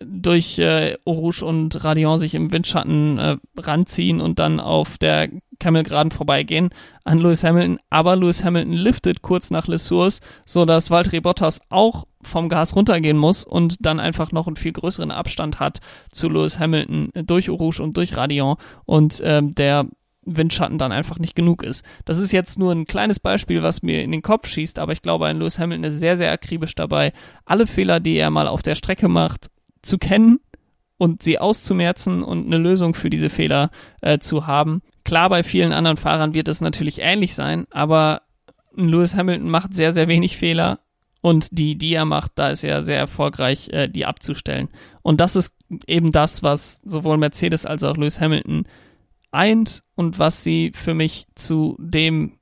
durch 0.00 0.58
äh, 0.58 0.96
Rouge 1.06 1.44
und 1.44 1.84
Radion 1.84 2.18
sich 2.18 2.34
im 2.34 2.50
Windschatten 2.50 3.18
äh, 3.18 3.36
ranziehen 3.56 4.20
und 4.20 4.38
dann 4.38 4.58
auf 4.58 4.98
der 4.98 5.28
Camelgraden 5.62 6.10
vorbeigehen 6.10 6.70
an 7.04 7.18
Lewis 7.18 7.44
Hamilton. 7.44 7.78
Aber 7.88 8.16
Lewis 8.16 8.44
Hamilton 8.44 8.72
liftet 8.72 9.22
kurz 9.22 9.50
nach 9.50 9.68
Les 9.68 9.86
Sources, 9.86 10.20
sodass 10.44 10.90
Valtteri 10.90 11.20
Bottas 11.20 11.60
auch 11.70 12.06
vom 12.22 12.48
Gas 12.48 12.74
runtergehen 12.76 13.16
muss 13.16 13.44
und 13.44 13.84
dann 13.86 14.00
einfach 14.00 14.32
noch 14.32 14.46
einen 14.46 14.56
viel 14.56 14.72
größeren 14.72 15.10
Abstand 15.10 15.60
hat 15.60 15.80
zu 16.10 16.28
Lewis 16.28 16.58
Hamilton 16.58 17.10
durch 17.14 17.48
Rouge 17.48 17.80
und 17.80 17.96
durch 17.96 18.16
Radion 18.16 18.56
und 18.84 19.22
ähm, 19.24 19.54
der 19.54 19.86
Windschatten 20.24 20.78
dann 20.78 20.92
einfach 20.92 21.18
nicht 21.18 21.34
genug 21.34 21.62
ist. 21.62 21.84
Das 22.04 22.18
ist 22.18 22.32
jetzt 22.32 22.58
nur 22.58 22.72
ein 22.72 22.84
kleines 22.84 23.18
Beispiel, 23.18 23.62
was 23.62 23.82
mir 23.82 24.02
in 24.02 24.12
den 24.12 24.22
Kopf 24.22 24.48
schießt, 24.48 24.78
aber 24.78 24.92
ich 24.92 25.02
glaube, 25.02 25.26
ein 25.26 25.38
Lewis 25.38 25.58
Hamilton 25.58 25.84
ist 25.84 25.98
sehr, 25.98 26.16
sehr 26.16 26.30
akribisch 26.30 26.74
dabei, 26.74 27.12
alle 27.44 27.66
Fehler, 27.66 28.00
die 28.00 28.16
er 28.16 28.30
mal 28.30 28.46
auf 28.46 28.62
der 28.62 28.74
Strecke 28.74 29.08
macht, 29.08 29.50
zu 29.82 29.98
kennen 29.98 30.38
und 31.02 31.20
sie 31.20 31.40
auszumerzen 31.40 32.22
und 32.22 32.46
eine 32.46 32.58
Lösung 32.58 32.94
für 32.94 33.10
diese 33.10 33.28
Fehler 33.28 33.72
äh, 34.02 34.20
zu 34.20 34.46
haben. 34.46 34.82
Klar, 35.04 35.30
bei 35.30 35.42
vielen 35.42 35.72
anderen 35.72 35.96
Fahrern 35.96 36.32
wird 36.32 36.46
es 36.46 36.60
natürlich 36.60 37.00
ähnlich 37.00 37.34
sein, 37.34 37.66
aber 37.72 38.22
Lewis 38.76 39.16
Hamilton 39.16 39.50
macht 39.50 39.74
sehr, 39.74 39.90
sehr 39.90 40.06
wenig 40.06 40.36
Fehler 40.36 40.78
und 41.20 41.58
die, 41.58 41.76
die 41.76 41.94
er 41.94 42.04
macht, 42.04 42.30
da 42.36 42.50
ist 42.50 42.62
er 42.62 42.82
sehr 42.82 42.98
erfolgreich, 42.98 43.68
äh, 43.70 43.88
die 43.88 44.06
abzustellen. 44.06 44.68
Und 45.02 45.20
das 45.20 45.34
ist 45.34 45.56
eben 45.88 46.12
das, 46.12 46.44
was 46.44 46.80
sowohl 46.84 47.16
Mercedes 47.16 47.66
als 47.66 47.82
auch 47.82 47.96
Lewis 47.96 48.20
Hamilton 48.20 48.68
eint 49.32 49.82
und 49.96 50.20
was 50.20 50.44
sie 50.44 50.70
für 50.72 50.94
mich 50.94 51.26
zu 51.34 51.76
dem 51.80 52.38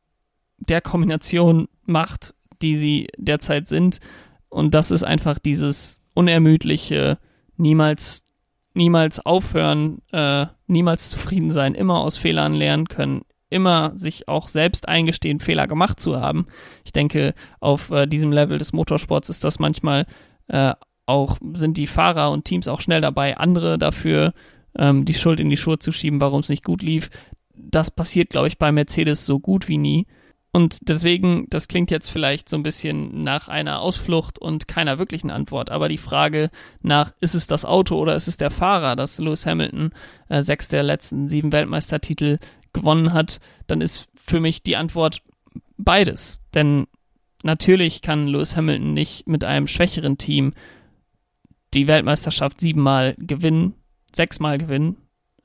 der 0.59 0.83
Kombination 0.83 1.67
macht, 1.87 2.35
die 2.61 2.77
sie 2.77 3.09
derzeit 3.17 3.69
sind. 3.69 4.01
Und 4.51 4.75
das 4.75 4.91
ist 4.91 5.03
einfach 5.03 5.39
dieses 5.39 6.03
unermüdliche, 6.13 7.17
niemals, 7.57 8.23
niemals 8.81 9.21
aufhören, 9.21 10.01
äh, 10.11 10.47
niemals 10.67 11.11
zufrieden 11.11 11.51
sein, 11.51 11.75
immer 11.75 12.01
aus 12.01 12.17
Fehlern 12.17 12.55
lernen 12.55 12.89
können, 12.89 13.23
immer 13.51 13.93
sich 13.95 14.27
auch 14.27 14.49
selbst 14.49 14.89
eingestehen, 14.89 15.39
Fehler 15.39 15.67
gemacht 15.67 16.01
zu 16.01 16.19
haben. 16.19 16.47
Ich 16.87 16.93
denke, 16.93 17.35
auf 17.61 17.91
äh, 17.91 18.07
diesem 18.07 18.33
Level 18.33 18.57
des 18.57 18.73
Motorsports 18.73 19.29
ist 19.29 19.45
das 19.45 19.59
manchmal 19.59 20.07
äh, 20.49 20.73
auch, 21.05 21.37
sind 21.53 21.77
die 21.77 21.87
Fahrer 21.87 22.31
und 22.31 22.47
Teams 22.47 22.69
auch 22.69 22.81
schnell 22.81 23.03
dabei, 23.03 23.37
andere 23.37 23.77
dafür 23.79 24.33
ähm, 24.79 25.05
die 25.05 25.15
Schuld 25.15 25.41
in 25.41 25.51
die 25.51 25.59
Schuhe 25.59 25.79
zu 25.79 25.93
schieben, 25.93 26.21
warum 26.23 26.41
es 26.41 26.49
nicht 26.49 26.65
gut 26.65 26.81
lief. 26.83 27.11
Das 27.55 27.91
passiert, 27.91 28.31
glaube 28.31 28.49
ich, 28.49 28.57
bei 28.57 28.73
Mercedes 28.73 29.27
so 29.27 29.41
gut 29.41 29.69
wie 29.69 29.77
nie. 29.77 30.07
Und 30.53 30.89
deswegen, 30.89 31.47
das 31.49 31.69
klingt 31.69 31.93
jetzt 31.93 32.11
vielleicht 32.11 32.49
so 32.49 32.57
ein 32.57 32.65
bisschen 32.65 33.23
nach 33.23 33.47
einer 33.47 33.81
Ausflucht 33.81 34.39
und 34.39 34.67
keiner 34.67 34.99
wirklichen 34.99 35.31
Antwort, 35.31 35.71
aber 35.71 35.89
die 35.89 35.99
Frage 35.99 36.51
nach, 36.83 37.13
ist 37.21 37.37
es 37.37 37.47
das 37.47 37.65
Auto 37.65 37.97
oder 37.97 38.17
ist 38.17 38.27
es 38.27 38.37
der 38.37 38.51
Fahrer, 38.51 38.97
dass 38.97 39.19
Lewis 39.19 39.47
Hamilton 39.47 39.91
äh, 40.29 40.43
sechs 40.43 40.69
der 40.69 40.83
letzten 40.83 41.29
sieben 41.29 41.53
Weltmeistertitel 41.53 42.39
gewonnen 42.73 43.13
hat, 43.13 43.39
dann 43.69 43.81
ist 43.81 44.09
für 44.17 44.41
mich 44.41 44.63
die 44.65 44.77
Antwort 44.77 45.23
beides. 45.77 46.41
Denn 46.53 46.89
natürlich 47.45 48.03
kann 48.03 48.27
Lewis 48.27 48.57
Hamilton 48.57 48.93
nicht 48.93 49.29
mit 49.29 49.45
einem 49.45 49.69
schwächeren 49.69 50.19
Team 50.19 50.53
die 51.75 51.87
Weltmeisterschaft 51.87 52.61
siebenmal 52.61 53.15
gewinnen, 53.19 53.75
sechsmal 54.13 54.59
gewinnen, 54.59 54.97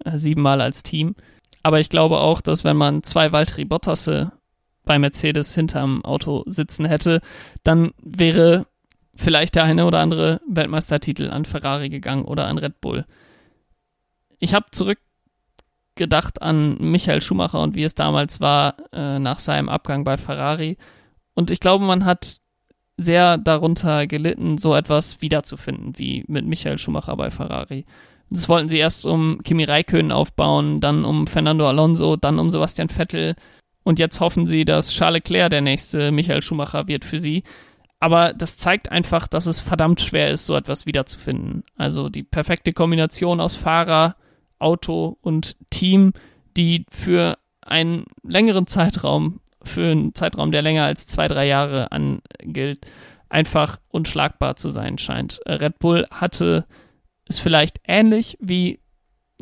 äh, 0.04 0.18
siebenmal 0.18 0.62
als 0.62 0.82
Team. 0.82 1.16
Aber 1.62 1.80
ich 1.80 1.90
glaube 1.90 2.20
auch, 2.20 2.42
dass 2.42 2.64
wenn 2.64 2.78
man 2.78 3.04
zwei 3.04 3.32
Valtteri 3.32 3.66
Bottasse 3.66 4.32
bei 4.86 5.00
Mercedes 5.00 5.54
hinterm 5.56 6.04
Auto 6.06 6.44
sitzen 6.48 6.86
hätte, 6.86 7.22
dann 7.64 7.92
wäre 8.02 8.68
vielleicht 9.16 9.56
der 9.56 9.64
eine 9.64 9.86
oder 9.86 10.00
andere 10.00 10.42
Weltmeistertitel 10.48 11.30
an 11.30 11.46
Ferrari 11.46 11.90
gegangen 11.90 12.26
oder 12.26 12.48
an 12.48 12.58
Red 12.58 12.82
Bull. 12.82 13.06
Ich 14.40 14.54
habe 14.54 14.66
zurückgedacht 14.72 16.42
an 16.42 16.78
Michael 16.80 17.22
Schumacher 17.22 17.62
und 17.62 17.76
wie 17.76 17.84
es 17.84 17.96
damals 17.96 18.42
war 18.42 18.76
äh, 18.92 19.20
nach 19.20 19.40
seinem 19.40 19.70
Abgang 19.70 20.04
bei 20.04 20.18
Ferrari. 20.18 20.78
Und 21.34 21.52
ich 21.52 21.60
glaube, 21.60 21.86
man 21.86 22.06
hat 22.06 22.40
sehr 22.98 23.38
darunter 23.38 24.08
gelitten, 24.08 24.58
so 24.58 24.76
etwas 24.76 25.22
wiederzufinden 25.22 25.98
wie 25.98 26.24
mit 26.28 26.46
Michael 26.46 26.78
Schumacher 26.78 27.16
bei 27.16 27.30
Ferrari. 27.30 27.86
Das 28.30 28.50
wollten 28.50 28.70
sie 28.70 28.78
erst 28.78 29.06
um 29.06 29.42
Kimi 29.44 29.64
Räikkönen 29.66 30.12
aufbauen, 30.12 30.82
dann 30.82 31.06
um 31.06 31.28
Fernando 31.28 31.68
Alonso, 31.68 32.16
dann 32.16 32.40
um 32.40 32.50
Sebastian 32.50 32.90
Vettel. 32.90 33.36
Und 33.86 34.00
jetzt 34.00 34.20
hoffen 34.20 34.48
sie, 34.48 34.66
dass 34.66 34.92
Charles 34.92 35.20
Leclerc 35.20 35.52
der 35.52 35.62
nächste 35.62 36.12
Michael 36.12 36.42
Schumacher 36.42 36.88
wird 36.88 37.06
für 37.06 37.20
sie. 37.20 37.44
Aber 38.00 38.34
das 38.34 38.58
zeigt 38.58 38.92
einfach, 38.92 39.28
dass 39.28 39.46
es 39.46 39.62
verdammt 39.62 40.02
schwer 40.02 40.32
ist, 40.32 40.48
so 40.48 40.56
etwas 40.56 40.88
wiederzufinden. 40.88 41.64
Also 41.78 42.10
die 42.10 42.24
perfekte 42.24 42.72
Kombination 42.72 43.40
aus 43.40 43.56
Fahrer, 43.56 44.16
Auto 44.58 45.18
und 45.22 45.56
Team, 45.70 46.14
die 46.58 46.88
für 46.90 47.38
einen 47.62 48.06
längeren 48.24 48.66
Zeitraum, 48.66 49.40
für 49.62 49.92
einen 49.92 50.16
Zeitraum, 50.16 50.52
der 50.52 50.64
länger 50.64 50.86
als 50.86 51.06
zwei, 51.06 51.28
drei 51.28 51.46
Jahre 51.46 51.92
angilt, 51.92 52.88
einfach 53.30 53.78
unschlagbar 53.90 54.56
zu 54.56 54.70
sein 54.70 54.98
scheint. 54.98 55.42
Red 55.46 55.78
Bull 55.78 56.08
hatte 56.10 56.66
ist 57.28 57.40
vielleicht 57.40 57.80
ähnlich 57.88 58.36
wie, 58.40 58.80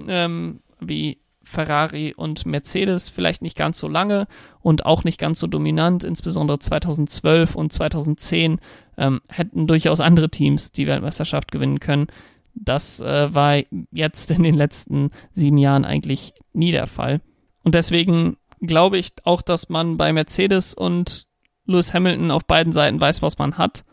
ähm, 0.05 0.61
wie 0.81 1.22
Ferrari 1.43 2.13
und 2.15 2.45
Mercedes, 2.45 3.09
vielleicht 3.09 3.41
nicht 3.41 3.57
ganz 3.57 3.79
so 3.79 3.87
lange 3.87 4.27
und 4.61 4.85
auch 4.85 5.03
nicht 5.03 5.19
ganz 5.19 5.39
so 5.39 5.47
dominant, 5.47 6.03
insbesondere 6.03 6.59
2012 6.59 7.55
und 7.55 7.73
2010 7.73 8.59
ähm, 8.97 9.21
hätten 9.29 9.67
durchaus 9.67 9.99
andere 9.99 10.29
Teams 10.29 10.71
die 10.71 10.87
Weltmeisterschaft 10.87 11.51
gewinnen 11.51 11.79
können. 11.79 12.07
Das 12.55 12.99
äh, 13.01 13.33
war 13.33 13.61
jetzt 13.91 14.31
in 14.31 14.43
den 14.43 14.55
letzten 14.55 15.09
sieben 15.33 15.57
Jahren 15.57 15.85
eigentlich 15.85 16.33
nie 16.53 16.71
der 16.71 16.87
Fall. 16.87 17.21
Und 17.63 17.75
deswegen 17.75 18.37
glaube 18.61 18.97
ich 18.97 19.13
auch, 19.23 19.41
dass 19.41 19.69
man 19.69 19.97
bei 19.97 20.13
Mercedes 20.13 20.73
und 20.73 21.25
Lewis 21.65 21.93
Hamilton 21.93 22.31
auf 22.31 22.45
beiden 22.45 22.73
Seiten 22.73 23.01
weiß, 23.01 23.21
was 23.21 23.37
man 23.37 23.57
hat 23.57 23.83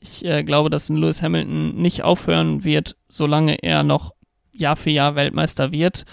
ich 0.00 0.24
äh, 0.24 0.44
glaube, 0.44 0.70
dass 0.70 0.88
Lewis 0.88 1.22
Hamilton 1.22 1.76
nicht 1.76 2.02
aufhören 2.02 2.64
wird, 2.64 2.96
solange 3.08 3.62
er 3.62 3.82
noch 3.82 4.14
Jahr 4.54 4.76
für 4.76 4.90
Jahr 4.90 5.14
Weltmeister 5.14 5.72
wird. 5.72 6.04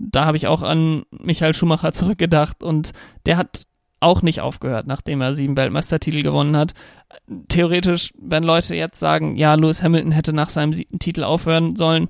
Da 0.00 0.24
habe 0.24 0.36
ich 0.36 0.46
auch 0.46 0.62
an 0.62 1.04
Michael 1.10 1.54
Schumacher 1.54 1.92
zurückgedacht 1.92 2.62
und 2.62 2.92
der 3.26 3.36
hat 3.36 3.64
auch 4.00 4.22
nicht 4.22 4.40
aufgehört, 4.40 4.86
nachdem 4.86 5.20
er 5.20 5.34
sieben 5.34 5.56
Weltmeistertitel 5.56 6.22
gewonnen 6.22 6.56
hat. 6.56 6.74
Theoretisch, 7.48 8.12
wenn 8.18 8.42
Leute 8.42 8.74
jetzt 8.74 8.98
sagen, 8.98 9.36
ja, 9.36 9.54
Lewis 9.54 9.82
Hamilton 9.82 10.12
hätte 10.12 10.32
nach 10.32 10.50
seinem 10.50 10.72
siebten 10.72 10.98
Titel 10.98 11.22
aufhören 11.22 11.76
sollen, 11.76 12.08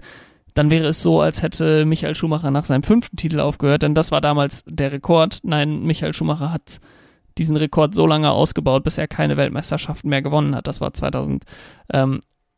dann 0.54 0.70
wäre 0.70 0.86
es 0.88 1.02
so, 1.02 1.20
als 1.20 1.42
hätte 1.42 1.84
Michael 1.84 2.14
Schumacher 2.14 2.50
nach 2.50 2.64
seinem 2.64 2.82
fünften 2.82 3.16
Titel 3.16 3.40
aufgehört, 3.40 3.82
denn 3.82 3.94
das 3.94 4.10
war 4.10 4.20
damals 4.20 4.64
der 4.66 4.92
Rekord. 4.92 5.40
Nein, 5.42 5.82
Michael 5.82 6.14
Schumacher 6.14 6.52
hat 6.52 6.80
diesen 7.38 7.56
Rekord 7.56 7.94
so 7.94 8.06
lange 8.06 8.30
ausgebaut, 8.30 8.84
bis 8.84 8.98
er 8.98 9.08
keine 9.08 9.36
Weltmeisterschaften 9.36 10.10
mehr 10.10 10.22
gewonnen 10.22 10.54
hat. 10.54 10.66
Das 10.66 10.80
war 10.80 10.92
2005 10.92 11.40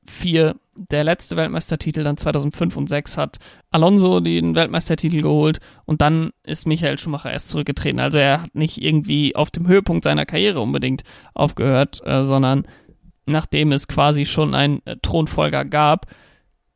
2004 0.07 0.57
der 0.77 1.05
letzte 1.05 1.37
Weltmeistertitel, 1.37 2.03
dann 2.03 2.17
2005 2.17 2.77
und 2.77 2.89
2006 2.89 3.17
hat 3.17 3.39
Alonso 3.71 4.21
den 4.21 4.55
Weltmeistertitel 4.55 5.23
geholt 5.23 5.61
und 5.85 6.01
dann 6.01 6.31
ist 6.43 6.67
Michael 6.67 6.99
Schumacher 6.99 7.33
erst 7.33 7.51
zurückgetreten. 7.51 8.01
Also 8.01 8.19
er 8.19 8.43
hat 8.43 8.55
nicht 8.55 8.83
irgendwie 8.83 9.37
auf 9.37 9.51
dem 9.51 9.69
Höhepunkt 9.69 10.05
seiner 10.05 10.27
Karriere 10.27 10.61
unbedingt 10.61 11.05
aufgehört, 11.33 12.03
äh, 12.05 12.25
sondern 12.25 12.67
nachdem 13.27 13.73
es 13.73 13.89
quasi 13.89 14.27
schon 14.27 14.55
einen 14.55 14.85
äh, 14.85 14.97
Thronfolger 15.01 15.65
gab. 15.65 16.07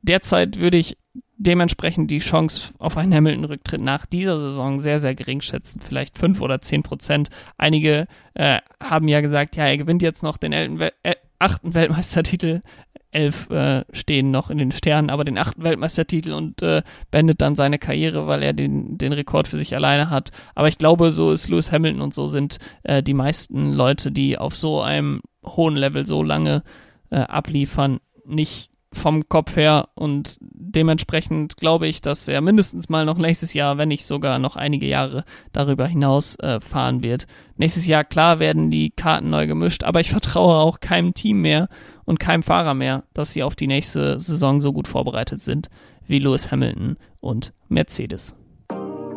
Derzeit 0.02 0.58
würde 0.58 0.78
ich 0.78 0.96
dementsprechend 1.38 2.10
die 2.10 2.18
Chance 2.18 2.72
auf 2.78 2.96
einen 2.96 3.14
Hamilton-Rücktritt 3.14 3.80
nach 3.80 4.06
dieser 4.06 4.38
Saison 4.38 4.80
sehr, 4.80 4.98
sehr 4.98 5.14
gering 5.14 5.40
schätzen. 5.40 5.80
Vielleicht 5.80 6.18
fünf 6.18 6.40
oder 6.40 6.60
zehn 6.60 6.82
Prozent. 6.82 7.30
Einige 7.56 8.06
äh, 8.34 8.58
haben 8.82 9.08
ja 9.08 9.20
gesagt, 9.20 9.56
ja, 9.56 9.66
er 9.66 9.78
gewinnt 9.78 10.02
jetzt 10.02 10.22
noch 10.22 10.36
den 10.36 10.78
Wel 10.78 10.92
äh, 11.02 11.14
achten 11.38 11.74
Weltmeistertitel. 11.74 12.62
Elf 13.10 13.48
äh, 13.50 13.84
stehen 13.92 14.30
noch 14.30 14.50
in 14.50 14.58
den 14.58 14.72
Sternen, 14.72 15.10
aber 15.10 15.24
den 15.24 15.38
achten 15.38 15.62
Weltmeistertitel 15.62 16.32
und 16.32 16.62
äh, 16.62 16.82
beendet 17.10 17.40
dann 17.40 17.56
seine 17.56 17.78
Karriere, 17.78 18.26
weil 18.26 18.42
er 18.42 18.52
den, 18.52 18.98
den 18.98 19.12
Rekord 19.12 19.48
für 19.48 19.56
sich 19.56 19.74
alleine 19.74 20.10
hat. 20.10 20.30
Aber 20.54 20.68
ich 20.68 20.78
glaube, 20.78 21.10
so 21.12 21.32
ist 21.32 21.48
Lewis 21.48 21.72
Hamilton 21.72 22.02
und 22.02 22.14
so 22.14 22.28
sind 22.28 22.58
äh, 22.82 23.02
die 23.02 23.14
meisten 23.14 23.72
Leute, 23.72 24.12
die 24.12 24.36
auf 24.38 24.54
so 24.54 24.82
einem 24.82 25.20
hohen 25.44 25.76
Level 25.76 26.06
so 26.06 26.22
lange 26.22 26.62
äh, 27.10 27.16
abliefern, 27.16 27.98
nicht 28.26 28.70
vom 28.92 29.28
Kopf 29.28 29.56
her 29.56 29.88
und 29.94 30.36
dementsprechend 30.40 31.56
glaube 31.56 31.86
ich, 31.86 32.00
dass 32.00 32.26
er 32.26 32.40
mindestens 32.40 32.88
mal 32.88 33.04
noch 33.04 33.18
nächstes 33.18 33.52
Jahr, 33.52 33.76
wenn 33.76 33.88
nicht 33.88 34.06
sogar 34.06 34.38
noch 34.38 34.56
einige 34.56 34.86
Jahre 34.86 35.24
darüber 35.52 35.86
hinaus 35.86 36.36
äh, 36.36 36.60
fahren 36.60 37.02
wird. 37.02 37.26
Nächstes 37.56 37.86
Jahr, 37.86 38.04
klar, 38.04 38.38
werden 38.38 38.70
die 38.70 38.90
Karten 38.90 39.30
neu 39.30 39.46
gemischt, 39.46 39.84
aber 39.84 40.00
ich 40.00 40.10
vertraue 40.10 40.56
auch 40.56 40.80
keinem 40.80 41.12
Team 41.12 41.42
mehr 41.42 41.68
und 42.08 42.18
keinem 42.18 42.42
Fahrer 42.42 42.72
mehr, 42.72 43.04
dass 43.12 43.34
sie 43.34 43.42
auf 43.42 43.54
die 43.54 43.66
nächste 43.66 44.18
Saison 44.18 44.60
so 44.60 44.72
gut 44.72 44.88
vorbereitet 44.88 45.42
sind 45.42 45.68
wie 46.06 46.18
Lewis 46.18 46.50
Hamilton 46.50 46.96
und 47.20 47.52
Mercedes. 47.68 48.34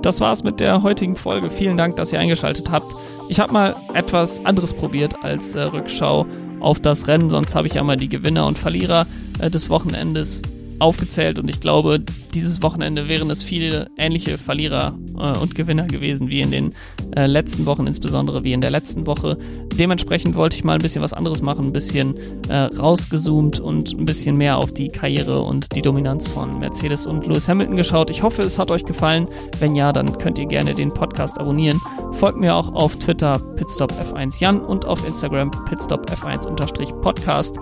Das 0.02 0.20
war's 0.20 0.44
mit 0.44 0.60
der 0.60 0.84
heutigen 0.84 1.16
Folge. 1.16 1.50
Vielen 1.50 1.78
Dank, 1.78 1.96
dass 1.96 2.12
ihr 2.12 2.20
eingeschaltet 2.20 2.70
habt. 2.70 2.94
Ich 3.30 3.40
habe 3.40 3.54
mal 3.54 3.78
etwas 3.94 4.46
anderes 4.46 4.74
probiert 4.74 5.24
als 5.24 5.56
äh, 5.56 5.62
Rückschau 5.62 6.26
auf 6.60 6.82
das 6.82 7.08
Rennen, 7.08 7.30
sonst 7.30 7.56
habe 7.56 7.68
ich 7.68 7.76
ja 7.76 7.84
mal 7.84 7.96
die 7.96 8.10
Gewinner 8.10 8.46
und 8.46 8.58
Verlierer 8.58 9.08
äh, 9.40 9.50
des 9.50 9.70
Wochenendes 9.70 10.42
aufgezählt 10.82 11.40
und 11.40 11.50
ich 11.50 11.62
glaube, 11.62 12.00
dieses 12.34 12.62
Wochenende 12.62 13.08
wären 13.08 13.30
es 13.30 13.44
viele 13.44 13.90
ähnliche 13.98 14.38
Verlierer 14.38 14.98
äh, 15.18 15.38
und 15.38 15.56
Gewinner 15.56 15.88
gewesen 15.88 16.28
wie 16.30 16.42
in 16.42 16.52
den 16.52 16.74
äh, 17.16 17.28
letzten 17.28 17.66
Wochen, 17.66 17.88
insbesondere 17.88 18.44
wie 18.44 18.52
in 18.54 18.62
der 18.62 18.70
letzten 18.72 19.06
Woche. 19.06 19.38
Dementsprechend 19.76 20.36
wollte 20.36 20.56
ich 20.56 20.64
mal 20.64 20.74
ein 20.74 20.82
bisschen 20.82 21.02
was 21.02 21.14
anderes 21.14 21.42
machen, 21.42 21.68
ein 21.68 21.74
bisschen 21.74 22.16
äh, 22.50 22.56
rausgezoomt 22.56 23.60
und 23.60 23.94
ein 23.94 24.06
bisschen 24.06 24.38
mehr 24.38 24.58
auf 24.58 24.74
die 24.74 24.88
Karriere 24.88 25.42
und 25.42 25.76
die 25.76 25.82
Dominanz 25.82 26.28
von 26.28 26.60
Mercedes 26.60 27.06
und 27.06 27.28
Lewis 27.28 27.48
Hamilton 27.48 27.76
geschaut. 27.76 28.10
Ich 28.10 28.24
hoffe, 28.24 28.42
es 28.42 28.58
hat 28.58 28.72
euch 28.72 28.86
gefallen. 28.86 29.28
Wenn 29.60 29.76
ja, 29.76 29.94
dann 29.94 30.18
könnt 30.18 30.40
ihr 30.40 30.48
gerne 30.48 30.74
den 30.74 30.94
Podcast 30.94 31.40
abonnieren. 31.40 31.80
Folgt 32.14 32.40
mir 32.40 32.56
auch 32.56 32.74
auf 32.74 32.98
Twitter 32.98 33.36
pitstopf1jan 33.56 34.60
und 34.60 34.86
auf 34.86 35.08
Instagram 35.08 35.52
pitstopf1-podcast 35.52 37.58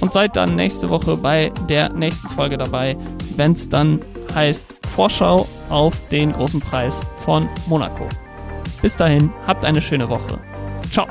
und 0.00 0.12
seid 0.12 0.36
dann 0.36 0.54
nächste 0.54 0.88
Woche 0.90 1.16
bei 1.16 1.52
der 1.68 1.90
nächsten 1.90 2.28
Folge 2.28 2.56
dabei, 2.56 2.96
wenn 3.36 3.52
es 3.52 3.68
dann 3.68 4.00
heißt 4.34 4.86
Vorschau 4.94 5.46
auf 5.70 5.94
den 6.10 6.32
großen 6.32 6.60
Preis 6.60 7.02
von 7.24 7.48
Monaco. 7.66 8.08
Bis 8.82 8.96
dahin, 8.96 9.32
habt 9.46 9.64
eine 9.64 9.80
schöne 9.80 10.08
Woche. 10.08 10.38
Ciao. 10.90 11.06